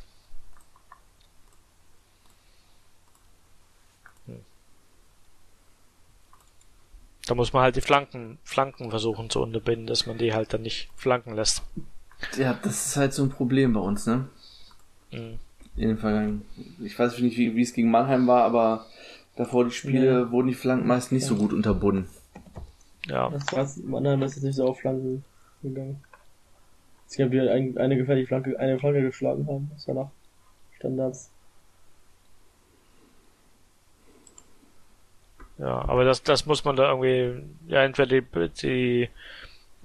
[7.29, 10.63] Da muss man halt die Flanken, Flanken versuchen zu unterbinden, dass man die halt dann
[10.63, 11.61] nicht flanken lässt.
[12.35, 14.27] ja, das ist halt so ein Problem bei uns, ne?
[15.11, 15.37] Mhm.
[15.75, 16.41] In den Vergangenen.
[16.83, 18.87] Ich weiß nicht, wie, wie es gegen Mannheim war, aber
[19.35, 20.31] davor die Spiele Ja.
[20.31, 22.07] wurden die Flanken meist nicht so gut unterbunden.
[23.05, 25.23] Ja, Das war im anderen ist jetzt nicht so auf Flanken
[25.61, 26.03] gegangen.
[27.07, 29.69] Es gab wieder ein, eine gefährliche Flanke, eine Flanke geschlagen haben.
[29.75, 30.09] Das war nach
[30.77, 31.29] Standards.
[35.59, 39.09] Ja, aber das, das muss man da irgendwie, ja, entweder die, die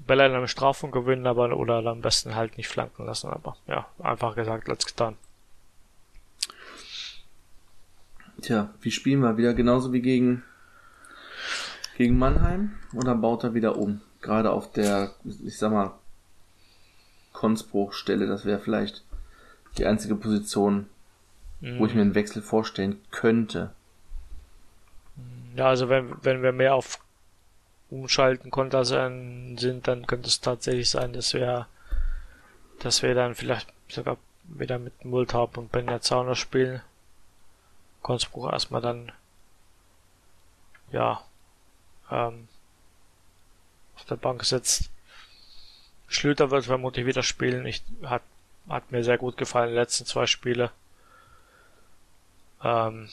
[0.07, 3.87] Bälle in einem Strafung gewinnen, aber, oder am besten halt nicht flanken lassen, aber ja,
[3.99, 5.17] einfach gesagt, als getan.
[8.41, 9.37] Tja, wie spielen wir?
[9.37, 10.43] Wieder genauso wie gegen,
[11.97, 12.75] gegen Mannheim?
[12.93, 14.01] Oder baut er wieder um?
[14.21, 15.93] Gerade auf der, ich sag mal,
[17.33, 19.05] Konzbruchstelle, das wäre vielleicht
[19.77, 20.87] die einzige Position,
[21.61, 23.73] wo ich mir einen Wechsel vorstellen könnte.
[25.55, 26.99] Ja, also wenn, wenn wir mehr auf
[27.91, 31.69] Umschalten Konter sein sind, dann könnte es tatsächlich sein, dass wir,
[32.81, 36.83] dass wir dann vielleicht sogar wieder mit Multhaupt und Benja Zauner spielen.
[38.03, 39.13] Konzbruch erstmal dann,
[40.91, 41.23] ja,
[42.11, 42.49] ähm,
[43.97, 44.91] auf der Bank sitzt.
[46.09, 47.65] Schlüter wird vermutlich wieder spielen.
[47.67, 48.23] Ich, hat,
[48.69, 50.71] hat mir sehr gut gefallen, die letzten zwei Spiele.
[52.63, 53.09] Ähm,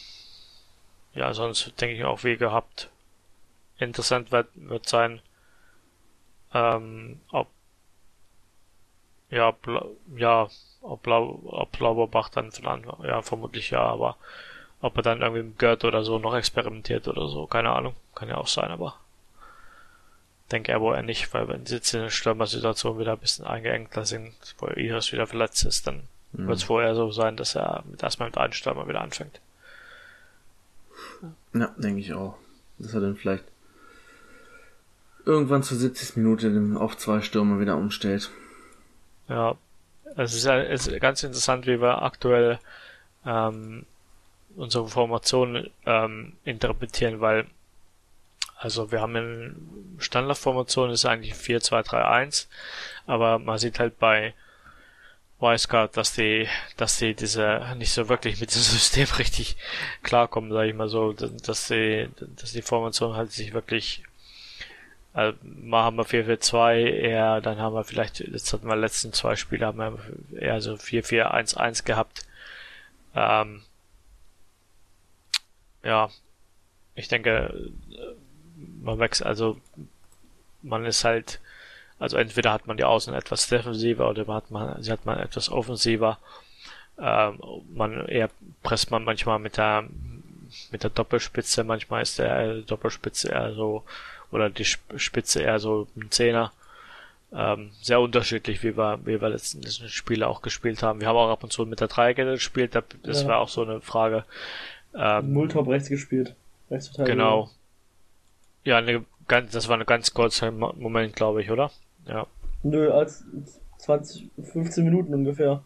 [1.13, 2.89] ja, sonst denke ich auch wie gehabt.
[3.79, 5.21] Interessant wird, wird sein,
[6.53, 7.47] ähm, ob,
[9.29, 9.85] ja, Bla,
[10.15, 10.47] ja,
[10.81, 14.17] ob, Blau, ob Lauberbach dann von Anfang, ja, vermutlich ja, aber
[14.81, 18.29] ob er dann irgendwie mit Gerd oder so noch experimentiert oder so, keine Ahnung, kann
[18.29, 18.95] ja auch sein, aber
[20.51, 23.45] denke er wohl eher nicht, weil wenn sie jetzt in der Stürmer-Situation wieder ein bisschen
[23.45, 26.47] eingeengter sind, wo Iris wieder verletzt ist, dann Mhm.
[26.47, 29.39] wird es vorher so sein, dass er mit, erstmal mit einem Stürmer wieder anfängt.
[31.53, 32.37] Ja, denke ich auch.
[32.77, 33.43] Dass er dann vielleicht
[35.25, 36.17] irgendwann zur 70.
[36.17, 38.31] Minute auf zwei Stürmer wieder umstellt.
[39.27, 39.55] Ja,
[40.17, 42.59] es ist ist ganz interessant, wie wir aktuell
[43.25, 43.85] ähm,
[44.55, 47.45] unsere Formation ähm, interpretieren, weil
[48.57, 49.55] also wir haben eine
[49.97, 52.47] Standardformation ist eigentlich 4-2-3-1,
[53.07, 54.33] aber man sieht halt bei
[55.41, 59.57] Wiseguard, dass die, dass die diese nicht so wirklich mit dem System richtig
[60.03, 64.03] klarkommen, sage ich mal so, dass die, dass die Formation halt sich wirklich
[65.13, 69.35] also, mal haben wir 4-4-2 eher, dann haben wir vielleicht, jetzt hatten wir letzten zwei
[69.35, 72.25] Spiele, haben wir eher so 4-4-1-1 gehabt.
[73.13, 73.61] Ähm,
[75.83, 76.09] ja,
[76.95, 77.71] ich denke,
[78.81, 79.59] man wechselt, also
[80.61, 81.41] man ist halt,
[82.01, 85.49] also entweder hat man die Außen etwas defensiver oder hat man, sie hat man etwas
[85.49, 86.17] offensiver.
[86.99, 87.39] Ähm,
[87.73, 88.29] man eher
[88.63, 89.85] presst man manchmal mit der
[90.71, 93.83] mit der Doppelspitze, manchmal ist der Doppelspitze eher so
[94.31, 96.51] oder die Spitze eher so ein Zehner.
[97.33, 100.99] Ähm, sehr unterschiedlich, wie wir, wie wir letzten, letzten Spiele auch gespielt haben.
[100.99, 103.29] Wir haben auch ab und zu mit der Dreierkette gespielt, das Ja.
[103.29, 104.25] war auch so eine Frage.
[104.93, 106.35] Ähm, Multop rechts gespielt.
[106.69, 107.15] Rechtsverteidiger.
[107.15, 107.49] Genau.
[108.65, 111.71] Ja, eine, ganz, das war eine ganz kurze Mo- Moment, glaube ich, oder?
[112.05, 112.27] Ja.
[112.63, 113.25] Nö, als
[113.79, 115.63] 20, 15 Minuten ungefähr.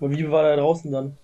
[0.00, 1.16] Aber wie war der draußen dann?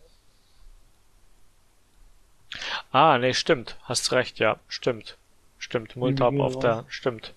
[2.92, 3.76] Ah, nee, stimmt.
[3.82, 5.16] Hast recht, ja, stimmt.
[5.58, 5.96] Stimmt.
[5.96, 6.62] Multab ging auf raus?
[6.62, 7.34] der, stimmt.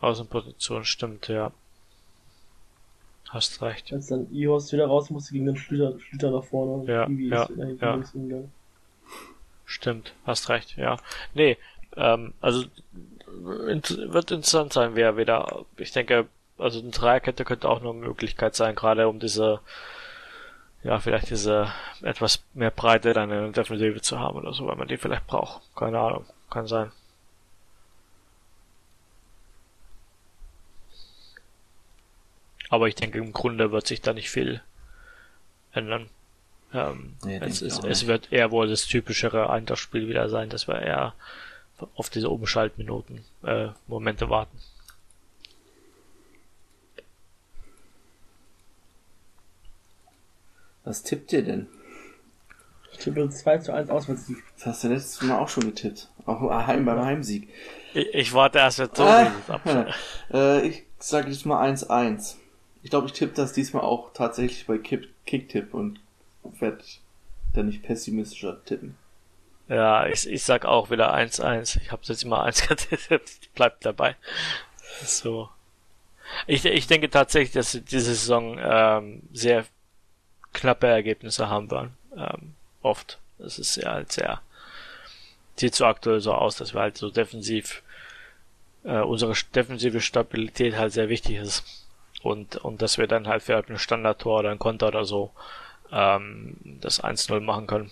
[0.00, 1.52] Außenposition, stimmt, ja.
[3.28, 3.92] Hast recht.
[3.92, 6.90] Als dann Ihorst wieder raus musste gegen den Schlüter, Schlüter nach vorne.
[6.90, 7.48] Ja, ja,
[7.80, 8.44] ja.
[9.66, 10.96] Stimmt, hast recht, ja.
[11.34, 11.58] Nee,
[11.96, 12.64] ähm, also
[13.42, 16.26] wird interessant sein, wer wieder, ich denke,
[16.58, 19.60] also eine Dreierkette könnte auch noch eine Möglichkeit sein, gerade um diese,
[20.82, 21.72] ja, vielleicht diese
[22.02, 25.26] etwas mehr Breite dann in der Defensive zu haben oder so, weil man die vielleicht
[25.26, 25.62] braucht.
[25.76, 26.92] Keine Ahnung, kann sein.
[32.70, 34.60] Aber ich denke, im Grunde wird sich da nicht viel
[35.72, 36.10] ändern.
[36.74, 40.80] Ähm, Nee, es, es, es wird eher wohl das typischere Eintagsspiel wieder sein, dass wir
[40.80, 41.14] eher
[41.94, 44.58] auf diese Umschaltminuten, äh, Momente warten.
[50.84, 51.66] Was tippt ihr denn?
[52.92, 54.42] Ich tippe 2 zu 1 Auswärtssieg.
[54.56, 56.08] Das hast du letztes Mal auch schon getippt.
[56.26, 57.48] Auch heim beim Heimsieg.
[57.94, 59.08] Ich, ich warte erst, wenn Tobi
[59.48, 59.86] Ah,
[60.32, 62.36] äh, ich sage diesmal 1-1.
[62.82, 66.00] Ich glaube, ich tippe das diesmal auch tatsächlich bei Kick- Kicktipp und
[66.58, 66.82] werde
[67.54, 68.96] dann nicht pessimistischer tippen.
[69.68, 71.80] Ja, ich, ich sag auch wieder 1-1.
[71.82, 73.54] Ich habe jetzt immer 1 getippt.
[73.54, 74.16] Bleibt dabei.
[75.04, 75.50] So.
[76.46, 79.64] Ich, ich denke tatsächlich, dass diese Saison ähm, sehr
[80.52, 81.96] knappe Ergebnisse haben werden.
[82.16, 83.18] Ähm, oft.
[83.38, 84.40] Das ist ja halt sehr.
[85.56, 87.82] Sieht so aktuell so aus, dass wir halt so defensiv
[88.84, 91.86] äh, unsere defensive Stabilität halt sehr wichtig ist.
[92.22, 95.30] Und, und dass wir dann halt für ein Standardtor oder ein Konter oder so
[95.92, 97.90] ähm, das 1-0 machen können.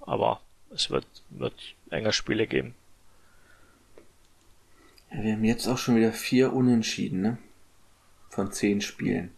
[0.00, 0.40] Aber
[0.70, 1.54] es wird, wird
[1.90, 2.74] enger Spiele geben.
[5.10, 7.38] Ja, wir haben jetzt auch schon wieder vier Unentschieden, ne?
[8.30, 9.30] Von zehn Spielen.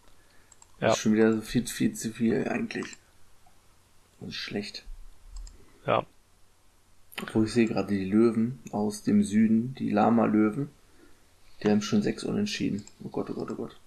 [0.81, 0.89] Ja.
[0.89, 2.97] Das ist schon wieder so viel, viel zu viel eigentlich.
[4.19, 4.85] Das ist schlecht.
[5.87, 6.05] Ja.
[7.23, 10.71] Obwohl ich sehe gerade die Löwen aus dem Süden, die Lama-Löwen.
[11.63, 12.85] Die haben schon sechs Unentschieden.
[13.05, 13.80] Oh Gott, oh Gott, oh Gott.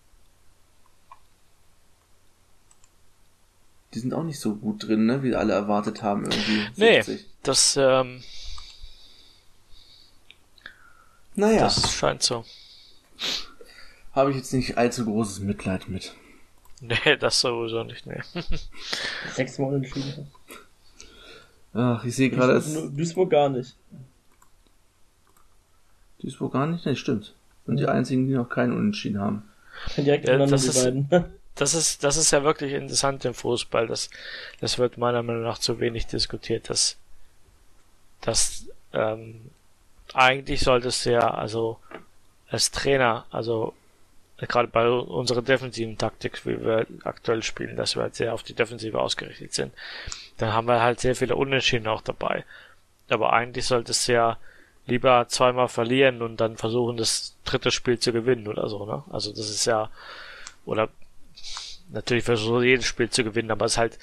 [3.93, 5.21] Die sind auch nicht so gut drin, ne?
[5.23, 6.65] Wie alle erwartet haben irgendwie.
[6.77, 7.27] Nee, 70.
[7.43, 8.23] das, ähm,
[11.35, 12.45] Naja, das scheint so.
[14.13, 16.13] habe ich jetzt nicht allzu großes Mitleid mit.
[16.85, 18.19] Nee, das sowieso nicht, nee.
[19.35, 20.27] Sechsmal unentschieden.
[21.73, 22.59] Ach, ich sehe gerade,
[22.91, 23.77] Duisburg, gar nicht.
[26.19, 27.35] Duisburg gar nicht, ne, stimmt.
[27.65, 29.43] Und die einzigen, die noch keinen Unentschieden haben.
[29.95, 31.07] Direkt Ja, das die ist- beiden.
[31.55, 33.87] Das ist, das ist ja wirklich interessant im Fußball.
[33.87, 34.09] Das,
[34.59, 36.97] das wird meiner Meinung nach zu wenig diskutiert, dass,
[38.21, 39.51] dass, ähm,
[40.13, 41.79] eigentlich solltest du ja, also,
[42.49, 43.73] als Trainer, also,
[44.37, 48.53] gerade bei unserer defensiven Taktik, wie wir aktuell spielen, dass wir halt sehr auf die
[48.53, 49.73] Defensive ausgerichtet sind,
[50.37, 52.43] dann haben wir halt sehr viele Unentschieden auch dabei.
[53.09, 54.37] Aber eigentlich solltest du ja
[54.87, 59.03] lieber zweimal verlieren und dann versuchen, das dritte Spiel zu gewinnen oder so, ne?
[59.11, 59.89] Also das ist ja,
[60.65, 60.89] oder
[61.93, 63.99] natürlich versucht jedes Spiel zu gewinnen, aber es ist halt,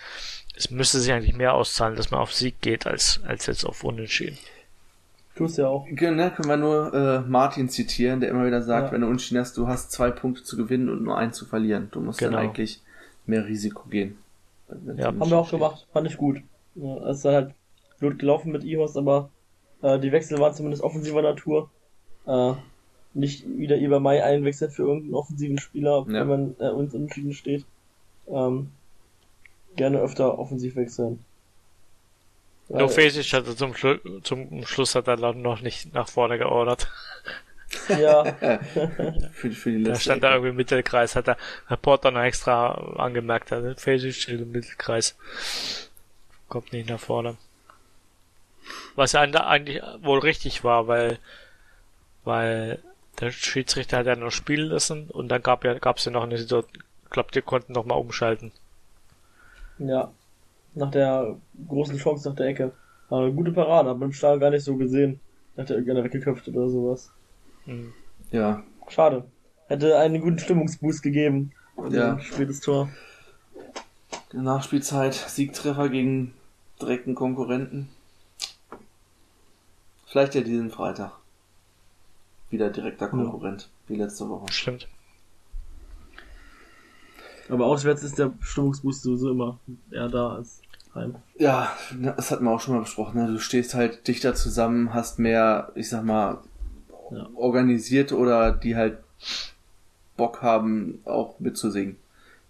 [0.57, 3.85] es müsste sich eigentlich mehr auszahlen, dass man auf Sieg geht, als, als jetzt auf
[3.85, 4.39] Unentschieden.
[5.37, 5.87] Tust ja auch.
[5.89, 8.93] Genau, ne, können wir nur äh, Martin zitieren, der immer wieder sagt, Ja.
[8.93, 11.89] wenn du Unentschieden hast, du hast zwei Punkte zu gewinnen und nur einen zu verlieren.
[11.93, 12.33] Du musst Genau.
[12.33, 12.81] dann eigentlich
[13.27, 14.19] mehr Risiko gehen.
[14.97, 15.59] Ja, Haben wir auch steht.
[15.61, 15.87] gemacht.
[15.93, 16.43] Fand ich gut.
[16.75, 17.55] Ja, es ist halt
[18.01, 19.31] blöd gelaufen mit Ihos, aber
[19.83, 21.71] äh, die Wechsel waren zumindest offensiver Natur.
[22.27, 22.53] Äh,
[23.15, 26.13] nicht wieder über Mai einwechselt für irgendeinen offensiven Spieler, Ja.
[26.13, 27.65] wenn man äh, uns unentschieden steht.
[28.31, 28.71] Ähm,
[29.77, 31.25] gerne öfter offensiv wechseln.
[32.69, 36.89] Nur Fesic hatte zum, Schlu zum Schluss hat er dann noch nicht nach vorne geordert.
[37.89, 38.25] Ja,
[39.33, 41.37] Für, für die Da letzte stand da irgendwie im Mittelkreis, hat der
[41.69, 45.17] Reporter noch extra angemerkt, hat Fesic steht im Mittelkreis.
[46.49, 47.37] Kommt nicht nach vorne.
[48.95, 51.19] Was ja eigentlich wohl richtig war, weil,
[52.25, 52.81] weil
[53.21, 56.39] der Schiedsrichter hat ja noch spielen lassen und dann gab ja, gab's ja noch eine
[56.39, 58.53] Situation, glaube, die konnten noch mal umschalten.
[59.79, 60.13] ja.
[60.73, 61.37] Nach der
[61.67, 62.73] großen Chance nach der Ecke.
[63.09, 65.19] Aber eine gute Parade, hab beim Stahl gar nicht so gesehen.
[65.57, 67.11] Hat er irgendeiner weggeköpft oder sowas.
[67.65, 67.93] Hm.
[68.31, 69.25] Ja, Schade.
[69.69, 71.53] Hätte einen guten Stimmungsboost gegeben.
[71.91, 72.19] Ja.
[72.19, 72.91] Spätes Tor.
[74.33, 76.35] Nachspielzeit, Siegtreffer gegen
[76.83, 77.89] direkten Konkurrenten.
[80.07, 81.13] Vielleicht ja diesen Freitag.
[82.51, 84.53] Wieder direkter Konkurrent, wie letzte Woche.
[84.53, 84.89] Stimmt.
[87.51, 89.59] Aber auswärts ist der Stimmungsboost sowieso immer
[89.91, 90.61] eher da als
[90.95, 91.17] heim.
[91.39, 91.73] Ja,
[92.17, 93.21] das hatten wir auch schon mal besprochen.
[93.21, 93.33] Ne?
[93.33, 96.39] Du stehst halt dichter zusammen, hast mehr, ich sag mal,
[97.11, 97.29] Ja.
[97.35, 98.99] organisiert oder die halt
[100.17, 101.97] Bock haben, auch mitzusingen.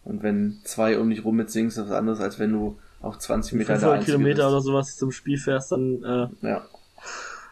[0.05, 3.19] Und wenn zwei um dich rum mitsingen, ist das was anderes, als wenn du auf
[3.19, 4.49] 20 Meter der 500 Einzige Kilometer bist.
[4.53, 6.63] oder sowas zum Spiel fährst, dann äh, Ja.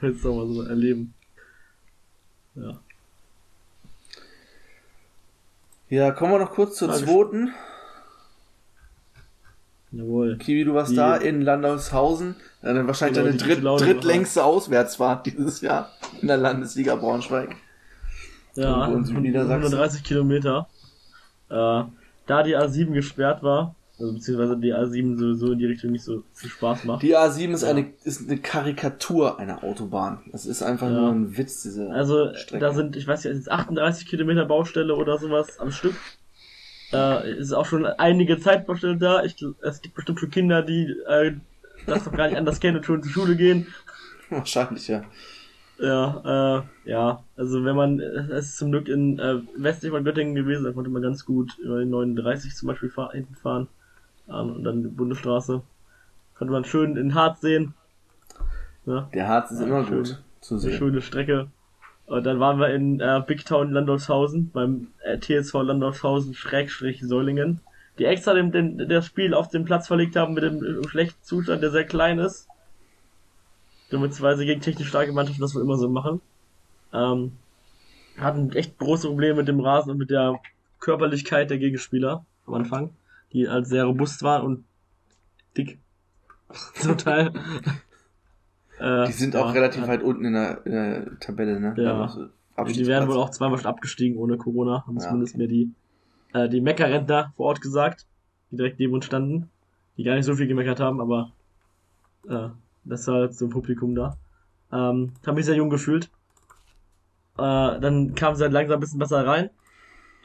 [0.00, 1.14] willst du auch mal so erleben.
[2.54, 2.80] Ja.
[5.90, 7.50] Ja, kommen wir noch kurz zur Frage- zweiten.
[9.90, 10.36] Jawohl.
[10.36, 12.36] Kiwi, du warst Die- da in Landaushausen.
[12.62, 17.56] Äh, wahrscheinlich deine dritt, drittlängste Auswärtsfahrt dieses Jahr in der Landesliga Braunschweig.
[18.54, 19.62] Ja, Irgendwo in Südniedersachsen.
[19.62, 20.68] 130 Kilometer.
[21.48, 21.84] Äh,
[22.26, 26.22] da die A7 gesperrt war, also beziehungsweise die A7 sowieso in die Richtung nicht so
[26.32, 27.02] viel Spaß macht.
[27.02, 30.20] Die A7 ist eine, ist eine Karikatur einer Autobahn.
[30.30, 30.92] Das ist einfach Ja.
[31.00, 32.60] nur ein Witz, diese Also Strecke.
[32.64, 35.94] da sind, ich weiß nicht, es ist 38 Kilometer Baustelle oder sowas am Stück.
[36.92, 39.24] Äh, es ist auch schon einige Zeitbaustelle da.
[39.24, 41.32] Ich, es gibt bestimmt schon Kinder, die äh,
[41.86, 43.66] das doch gar nicht anders kennen und schon zur Schule gehen.
[44.30, 45.02] Wahrscheinlich, ja.
[45.80, 50.34] Ja, äh, ja, also wenn man, es ist zum Glück in äh, westlich von Göttingen
[50.34, 53.68] gewesen, da konnte man ganz gut über den 39 zum Beispiel fahr hinten fahren
[54.28, 55.62] und dann die Bundesstraße.
[56.36, 57.74] Konnte man schön in Harz sehen.
[58.86, 59.98] Ja, Der Harz ist Ja, immer schön.
[60.04, 60.72] gut zu eine sehen.
[60.72, 61.48] schöne Strecke.
[62.06, 67.60] Und dann waren wir in äh, Big Town Landolfshausen, beim äh, TSV Landolfshausen Schrägstrich Solingen,
[67.98, 71.22] die extra den, den, das Spiel auf den Platz verlegt haben mit dem äh, schlechten
[71.22, 72.48] Zustand, der sehr klein ist.
[73.90, 76.20] Beziehungsweise gegen technisch starke Mannschaften das wohl immer so machen.
[76.92, 77.32] Ähm,
[78.18, 80.38] hatten echt große Probleme mit dem Rasen und mit der
[80.80, 82.90] Körperlichkeit der Gegenspieler am Anfang,
[83.32, 84.64] die halt sehr robust waren und
[85.56, 85.78] dick.
[86.74, 87.32] Zum Teil.
[88.80, 91.74] Äh, Die sind ja, auch relativ hat- weit unten in der, in der Tabelle, ne?
[91.76, 92.02] Ja.
[92.02, 92.86] Also die Abstiegsplatz.
[92.88, 95.42] werden wohl auch zweimal schon abgestiegen ohne Corona, haben Ja, zumindest okay.
[95.42, 95.74] mir die,
[96.32, 98.06] äh, die Meckerrentner vor Ort gesagt,
[98.52, 99.50] die direkt neben uns standen,
[99.96, 101.32] die gar nicht so viel gemeckert haben, aber
[102.28, 102.50] äh,
[102.84, 104.16] das war jetzt so ein Publikum da.
[104.70, 106.08] Ähm, haben mich sehr jung gefühlt.
[107.36, 109.50] Äh, dann kamen sie halt langsam ein bisschen besser rein.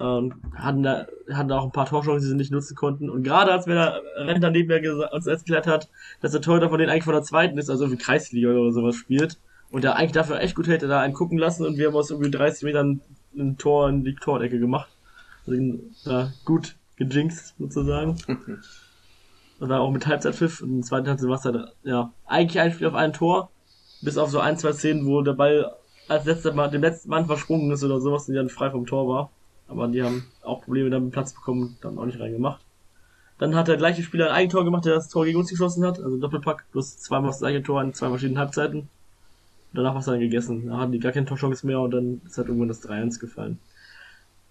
[0.03, 3.09] Ähm, hatten da, hatten da auch ein paar Torchancen, die sie nicht nutzen konnten.
[3.09, 5.87] Und gerade als mir der Rentner neben mir gesa- uns erklärt hat,
[6.21, 8.95] dass der Torhüter von denen eigentlich von der zweiten ist, also irgendwie Kreisliga oder sowas
[8.95, 9.39] spielt,
[9.71, 12.11] und der eigentlich dafür echt gut hätte da einen gucken lassen und wir haben aus
[12.11, 13.01] irgendwie 30 Metern
[13.35, 14.89] ein Tor in die Tordecke gemacht.
[15.47, 15.59] Also
[16.05, 18.17] äh, gut gejinxt sozusagen.
[19.59, 22.71] und war auch mit Halbzeitpfiff und im zweiten Halbzeit war es halt, ja, eigentlich ein
[22.73, 23.49] Spiel auf ein Tor,
[24.01, 25.71] bis auf so ein, zwei Szenen, wo der Ball
[26.07, 29.07] als letzter Mal, dem letzten Mann versprungen ist oder sowas und dann frei vom Tor
[29.07, 29.31] war.
[29.73, 32.61] Aber die haben auch Probleme damit Platz bekommen und dann auch nicht reingemacht.
[33.39, 35.99] Dann hat der gleiche Spieler ein Eigentor gemacht, der das Tor gegen uns geschossen hat,
[35.99, 38.87] also Doppelpack, plus zweimal das gleiche Tor in zwei verschiedenen Halbzeiten.
[39.73, 40.67] Danach war es dann gegessen.
[40.67, 43.59] Da hatten die gar keine Torchance mehr und dann ist halt irgendwann das 3-1 gefallen.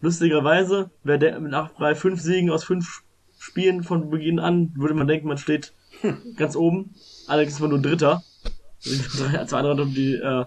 [0.00, 3.02] Lustigerweise, wäre der nach bei fünf Siegen aus fünf
[3.38, 5.72] Spielen von Beginn an, würde man denken, man steht
[6.36, 6.94] ganz oben.
[7.28, 8.24] Allerdings ist man nur Dritter.
[8.84, 10.44] Also Zwei andere, die äh,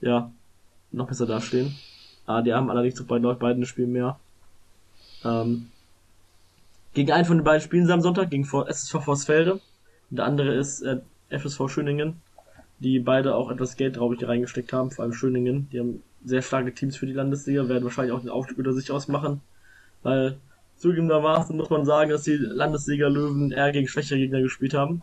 [0.00, 0.32] ja
[0.90, 1.76] noch besser dastehen.
[2.28, 4.20] Ah, die haben allerdings bei laut beiden ein Spiel mehr.
[5.24, 5.70] Ähm,
[6.92, 9.60] gegen einen von den beiden spielen sie am Sonntag, gegen SSV Vorsfelde.
[10.10, 11.00] Der andere ist äh,
[11.30, 12.20] FSV Schöningen,
[12.80, 15.70] die beide auch etwas Geld, glaube ich, reingesteckt haben, vor allem Schöningen.
[15.72, 18.90] Die haben sehr starke Teams für die Landesliga, werden wahrscheinlich auch den Aufstieg unter sich
[18.90, 19.40] ausmachen.
[20.02, 20.36] Weil
[20.76, 25.00] zugegebenermaßen muss man sagen, dass die Landesliga-Löwen eher gegen schwächere Gegner gespielt haben.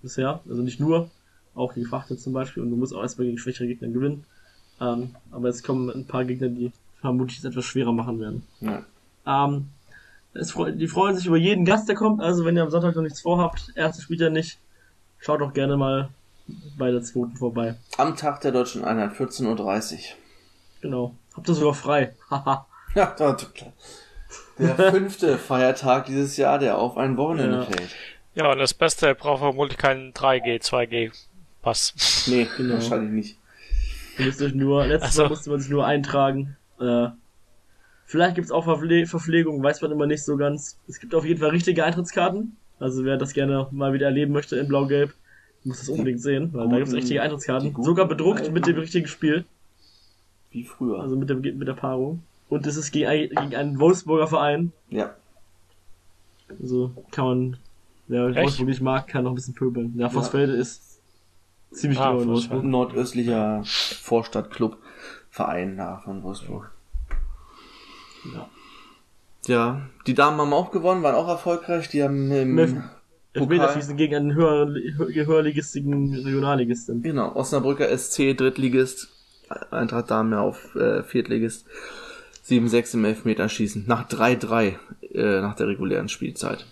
[0.00, 0.42] Bisher.
[0.48, 1.10] Also nicht nur,
[1.56, 2.62] auch gegen Frachte zum Beispiel.
[2.62, 4.24] Und du musst auch erstmal gegen schwächere Gegner gewinnen.
[4.80, 8.46] Ähm, aber jetzt kommen ein paar Gegner, die vermutlich es etwas schwerer machen werden.
[8.60, 8.84] Ja.
[9.26, 9.68] Ähm,
[10.34, 12.20] es freu die freuen sich über jeden Gast, der kommt.
[12.20, 14.58] Also wenn ihr am Sonntag noch nichts vorhabt, erste spielt er nicht,
[15.18, 16.08] schaut doch gerne mal
[16.78, 17.74] bei der zweiten vorbei.
[17.96, 19.98] Am Tag der deutschen Einheit, 14.30 Uhr.
[20.80, 21.14] Genau.
[21.36, 22.14] Habt ihr sogar frei.
[22.30, 22.66] Haha.
[22.94, 23.72] Ja, da- klar.
[24.58, 27.62] Der fünfte Feiertag dieses Jahr, der auf ein Wochenende Ja.
[27.64, 27.90] fällt.
[28.34, 31.12] Ja, und das Beste, er braucht vermutlich keinen 3G, 2G
[31.62, 32.24] Pass.
[32.28, 32.74] Nee, Genau.
[32.74, 33.37] wahrscheinlich nicht.
[34.18, 35.22] Ihr müsst euch nur, letztes so.
[35.22, 36.56] Mal musste man sich nur eintragen.
[36.80, 37.08] Äh,
[38.04, 40.78] vielleicht gibt's auch Verpfle Verpflegung, weiß man immer nicht so ganz.
[40.88, 42.56] Es gibt auf jeden Fall richtige Eintrittskarten.
[42.80, 45.12] Also wer das gerne mal wieder erleben möchte in Blau-Gelb,
[45.64, 47.72] muss das unbedingt sehen, weil da gibt's guten- richtige Eintrittskarten.
[47.72, 49.44] guten Sogar bedruckt alten- mit dem richtigen Spiel.
[50.50, 51.00] Wie früher.
[51.00, 52.22] Also mit, dem, mit der Paarung.
[52.48, 54.72] Und es ist gegen, gegen einen Wolfsburger Verein.
[54.90, 55.14] ja.
[56.60, 57.56] Also kann man,
[58.06, 58.38] wer Echt?
[58.38, 59.92] Wolfsburg nicht mag, kann noch ein bisschen pöbeln.
[59.98, 60.87] Ja, Vossfelde ist
[61.72, 62.28] ziemlich Ah, genau in.
[62.28, 62.64] Wolfsburg.
[62.64, 64.76] Nordöstlicher Vorstadtclub,
[65.30, 66.70] Verein da von Wolfsburg.
[68.34, 68.48] Ja.
[69.46, 71.88] Ja, die Damen haben auch gewonnen, waren auch erfolgreich.
[71.88, 72.74] Die haben im Elf-
[73.32, 77.02] Elfmeter Pokal- schießen gegen einen höher, hö- höherligistigen Regionalligisten.
[77.02, 79.08] Genau, Osnabrücker SC, Drittligist,
[79.70, 81.66] Eintracht Damen ja auf äh, Viertligist,
[82.46, 84.74] 7-6 im Elfmeterschießen, nach 3-3
[85.14, 86.66] äh, nach der regulären Spielzeit.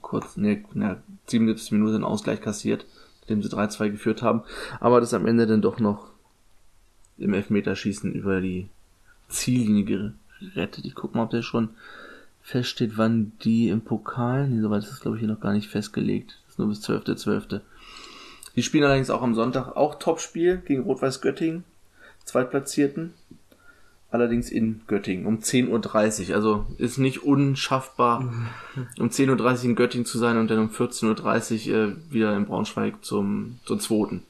[0.00, 2.86] Kurz, ne, ne, 77 Minuten Ausgleich kassiert,
[3.28, 4.42] nachdem sie 3-2 geführt haben,
[4.80, 6.10] aber das am Ende dann doch noch
[7.18, 8.68] im Elfmeterschießen über die
[9.28, 10.86] Ziellinie gerettet.
[10.86, 11.70] Ich guck mal, ob der schon
[12.42, 15.68] feststeht, wann die im Pokal, nee, soweit ist das glaube ich hier noch gar nicht
[15.68, 17.60] festgelegt, das ist nur bis 12.12.
[18.56, 21.64] Die spielen allerdings auch am Sonntag auch Topspiel gegen Rot-Weiß Göttingen,
[22.24, 23.12] Zweitplatzierten.
[24.10, 26.34] Allerdings in Göttingen um 10.30 Uhr.
[26.36, 28.20] Also ist nicht unschaffbar,
[28.98, 32.46] um 10.30 Uhr in Göttingen zu sein und dann um 14.30 Uhr äh, wieder in
[32.46, 34.22] Braunschweig zum, zum zweiten.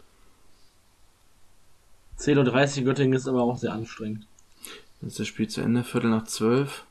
[2.18, 4.26] 10.30 Uhr Göttingen ist aber auch sehr anstrengend.
[5.00, 6.84] Dann ist das Spiel zu Ende, Viertel nach zwölf.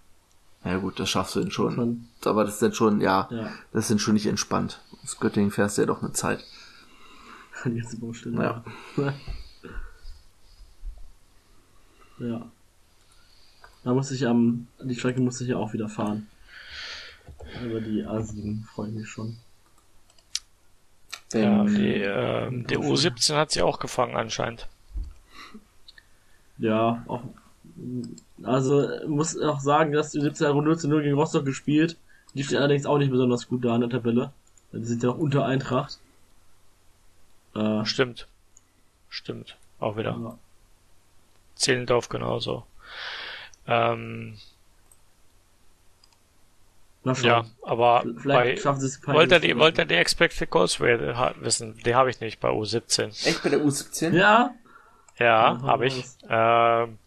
[0.64, 1.76] Ja gut, das schaffst du denn schon.
[1.76, 4.82] Man- Aber das ist dann schon, ja, Ja, das sind schon nicht entspannt.
[5.04, 6.42] Aus Göttingen fährst du ja doch eine Zeit.
[7.66, 8.42] die ganze Baustelle.
[8.42, 8.64] Ja.
[12.20, 12.50] Ja.
[13.88, 16.28] Da muss ich am, die Strecke muss ich ja auch wieder fahren.
[17.64, 19.38] Über die A7 freue ich mich schon.
[21.32, 24.68] Ja, Denn- die, ähm, die U17 hat sie auch gefangen anscheinend.
[26.58, 27.22] Ja, auch,
[28.44, 31.96] also muss auch sagen, dass die 17 Euro 0 zu 0 gegen Rostock gespielt.
[32.34, 34.34] Die steht allerdings auch nicht besonders gut da in der Tabelle.
[34.74, 35.98] Die sind ja noch unter Eintracht.
[37.56, 38.28] Äh, Stimmt.
[39.08, 39.56] Stimmt.
[39.80, 40.12] Auch wieder.
[40.12, 40.38] ja.
[41.56, 42.66] Zehlendorf genauso.
[43.68, 44.38] Ähm,
[47.04, 47.26] Na schon.
[47.26, 51.34] ja, aber Vielleicht sie es wollt ihr die, wollt ihr die Expected Goals Rate ha-
[51.40, 51.78] wissen?
[51.86, 53.28] Die habe ich nicht bei U17.
[53.28, 54.14] Echt bei der U17?
[54.14, 54.54] Ja,
[55.20, 56.04] Ja, habe ich.
[56.30, 56.98] Ähm,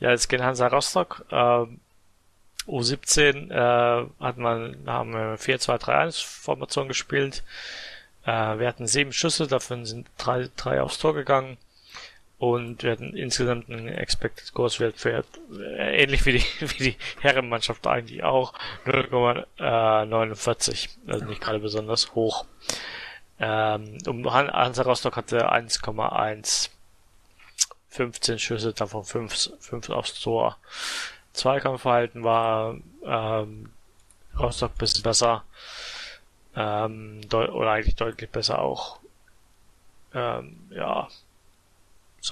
[0.00, 1.24] ja, jetzt gegen Hansa Rostock.
[1.30, 1.80] Ähm,
[2.66, 7.42] U17 äh, hat man, haben wir 4-2-3-1-Formation gespielt.
[8.24, 11.58] Äh, wir hatten sieben Schüsse, davon sind drei, drei aufs Tor gegangen.
[12.52, 15.24] Und wir hatten insgesamt einen Expected Goals Wert für,
[15.58, 18.52] äh, ähnlich wie die, wie die Herrenmannschaft eigentlich auch,
[18.86, 20.88] 0,49.
[21.06, 22.44] Also nicht gerade besonders hoch.
[23.40, 26.70] Ähm, um Han- Hansa Rostock hatte 1,1.
[27.88, 30.56] 15 Schüsse, davon 5, 5 aufs Tor.
[31.32, 33.70] Zweikampfverhalten war ähm,
[34.36, 35.44] Rostock ein bisschen besser.
[36.56, 38.98] Ähm, oder eigentlich deutlich besser auch.
[40.12, 41.08] Ähm, ja.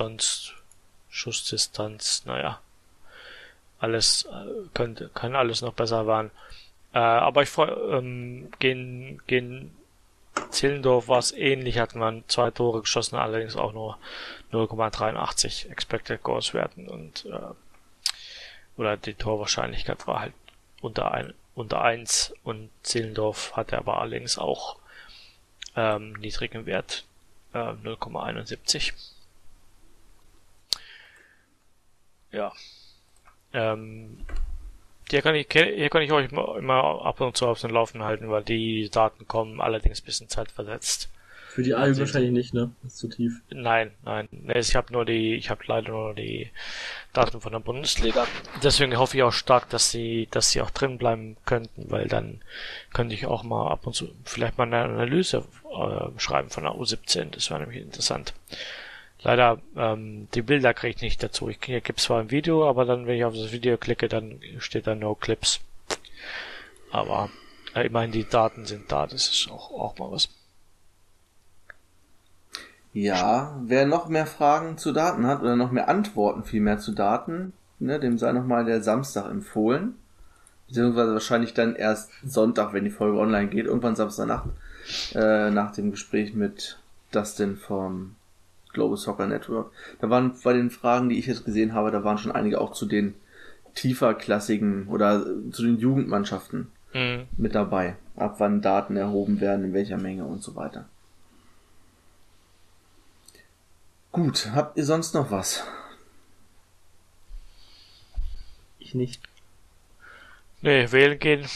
[0.02, 0.54] Sonst
[1.10, 2.60] Schussdistanz, naja.
[3.78, 6.32] Alles äh, könnte, kann alles noch besser werden.
[6.92, 9.76] Äh, aber ich freue, ähm, gegen, gegen
[10.50, 13.96] Zillendorf war es ähnlich, hat man zwei Tore geschossen, allerdings auch nur
[14.50, 17.54] 0,83 Expected Goals werten und äh,
[18.76, 20.34] oder die Torwahrscheinlichkeit war halt
[20.80, 24.78] unter ein, unter eins und Zehlendorf hatte aber allerdings auch
[25.76, 27.04] ähm, niedrigen Wert
[27.54, 28.94] äh, 0,71.
[32.32, 32.52] Ja.
[33.52, 34.18] Ähm,
[35.10, 38.02] hier kann ich hier kann ich euch immer immer ab und zu auf den Laufen
[38.02, 41.10] halten, weil die Daten kommen allerdings ein bisschen zeitversetzt.
[41.48, 42.70] für die A7 wahrscheinlich nicht, ne?
[42.82, 43.42] Das ist zu tief.
[43.50, 44.26] Nein, nein.
[44.30, 46.50] Nee, Ich habe nur die, ich habe leider nur die
[47.12, 48.26] Daten von der Bundesliga.
[48.62, 52.40] Deswegen hoffe ich auch stark, dass sie, dass sie auch drin bleiben könnten, weil dann
[52.94, 56.72] könnte ich auch mal ab und zu vielleicht mal eine Analyse äh, schreiben von der
[56.72, 57.30] U17.
[57.32, 58.32] Das wäre nämlich interessant.
[59.24, 61.48] Leider ähm, die Bilder kriege ich nicht dazu.
[61.48, 64.86] Ich gibt's zwar ein Video, aber dann, wenn ich auf das Video klicke, dann steht
[64.86, 65.60] da No Clips.
[66.90, 67.30] Aber
[67.74, 69.06] äh, immerhin die Daten sind da.
[69.06, 70.28] Das ist auch auch mal was.
[72.92, 77.54] Ja, wer noch mehr Fragen zu Daten hat oder noch mehr Antworten vielmehr zu Daten,
[77.78, 79.94] ne, dem sei nochmal der Samstag empfohlen.
[80.68, 84.48] Beziehungsweise wahrscheinlich dann erst Sonntag, wenn die Folge online geht, irgendwann Samstagnacht,
[85.14, 86.78] äh, nach dem Gespräch mit
[87.12, 88.16] Dustin vom
[88.72, 89.70] Global Soccer Network.
[90.00, 92.72] Da waren bei den Fragen, die ich jetzt gesehen habe, da waren schon einige auch
[92.72, 93.14] zu den
[93.74, 97.26] tieferklassigen oder äh, zu den Jugendmannschaften Mhm.
[97.38, 97.96] mit dabei.
[98.16, 100.86] Ab wann Daten erhoben werden, in welcher Menge und so weiter.
[104.10, 105.64] Gut, habt ihr sonst noch was?
[108.78, 109.22] Ich nicht.
[110.60, 111.46] Nee, wählen gehen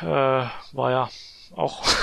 [0.00, 1.08] äh, war ja
[1.54, 1.84] auch.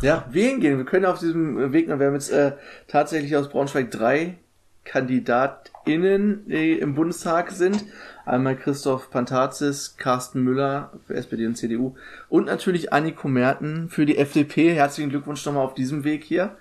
[0.00, 0.78] Ja, wählen gehen.
[0.78, 2.52] Wir können auf diesem Weg wir haben jetzt äh,
[2.86, 4.36] tatsächlich aus Braunschweig drei
[4.84, 7.84] KandidatInnen, die im Bundestag sind.
[8.24, 11.96] Einmal Christoph Pantazis, Carsten Müller für SPD und CDU
[12.28, 14.72] und natürlich Anniko Merten für die FDP.
[14.74, 16.56] Herzlichen Glückwunsch nochmal auf diesem Weg hier.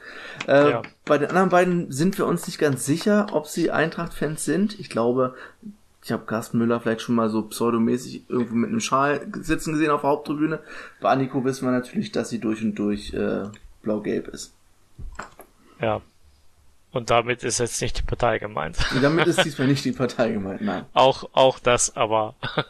[0.47, 0.81] Äh, Ja.
[1.05, 4.79] Bei den anderen beiden sind wir uns nicht ganz sicher, ob sie Eintracht-Fans sind.
[4.79, 5.35] Ich glaube,
[6.07, 9.91] ich habe Carsten Müller vielleicht schon mal so pseudomäßig irgendwo mit einem Schal sitzen gesehen
[9.91, 10.61] auf der Haupttribüne.
[11.01, 13.43] Bei Anniko wissen wir natürlich, dass sie durch und durch äh,
[13.81, 14.53] blau-gelb ist.
[15.81, 15.99] Ja.
[16.93, 18.77] Und damit ist jetzt nicht die Partei gemeint.
[18.95, 20.85] Und damit ist diesmal nicht die Partei gemeint, nein.
[20.93, 22.35] Auch, auch das, aber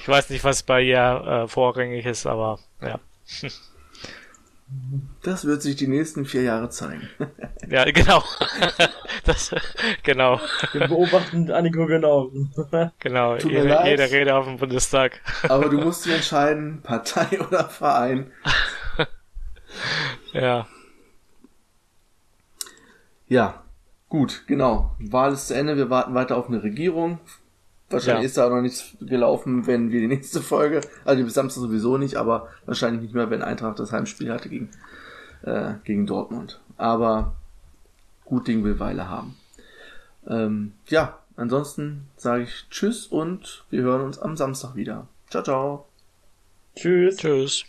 [0.00, 2.98] ich weiß nicht, was bei ihr äh, vorrangig ist, aber ja.
[5.22, 7.08] Das wird sich die nächsten vier Jahre zeigen.
[7.68, 8.22] Ja, genau.
[9.24, 9.54] das,
[10.02, 10.40] genau,
[10.72, 12.30] Wir beobachten Anniko genau.
[12.98, 13.38] genau.
[13.38, 13.86] Tut Jede, leid.
[13.86, 15.20] jede Rede auf dem Bundestag.
[15.48, 18.30] Aber du musst dich entscheiden, Partei oder Verein.
[20.32, 20.66] Ja,
[23.28, 23.62] Ja,
[24.08, 24.94] gut, genau.
[24.98, 27.18] Wahl ist zu Ende, wir warten weiter auf eine Regierung.
[27.92, 28.26] Wahrscheinlich Ja.
[28.26, 31.60] ist da auch noch nichts gelaufen, wenn wir die nächste Folge, also die bis Samstag
[31.62, 34.70] sowieso nicht, aber wahrscheinlich nicht mehr, wenn Eintracht das Heimspiel hatte gegen,
[35.42, 36.60] äh, gegen Dortmund.
[36.76, 37.34] Aber
[38.24, 39.36] gut Ding will Weile haben.
[40.26, 45.08] Ähm, ja, ansonsten sage ich Tschüss und wir hören uns am Samstag wieder.
[45.30, 45.86] Ciao, ciao.
[46.76, 47.16] Tschüss.
[47.16, 47.64] Tschüss.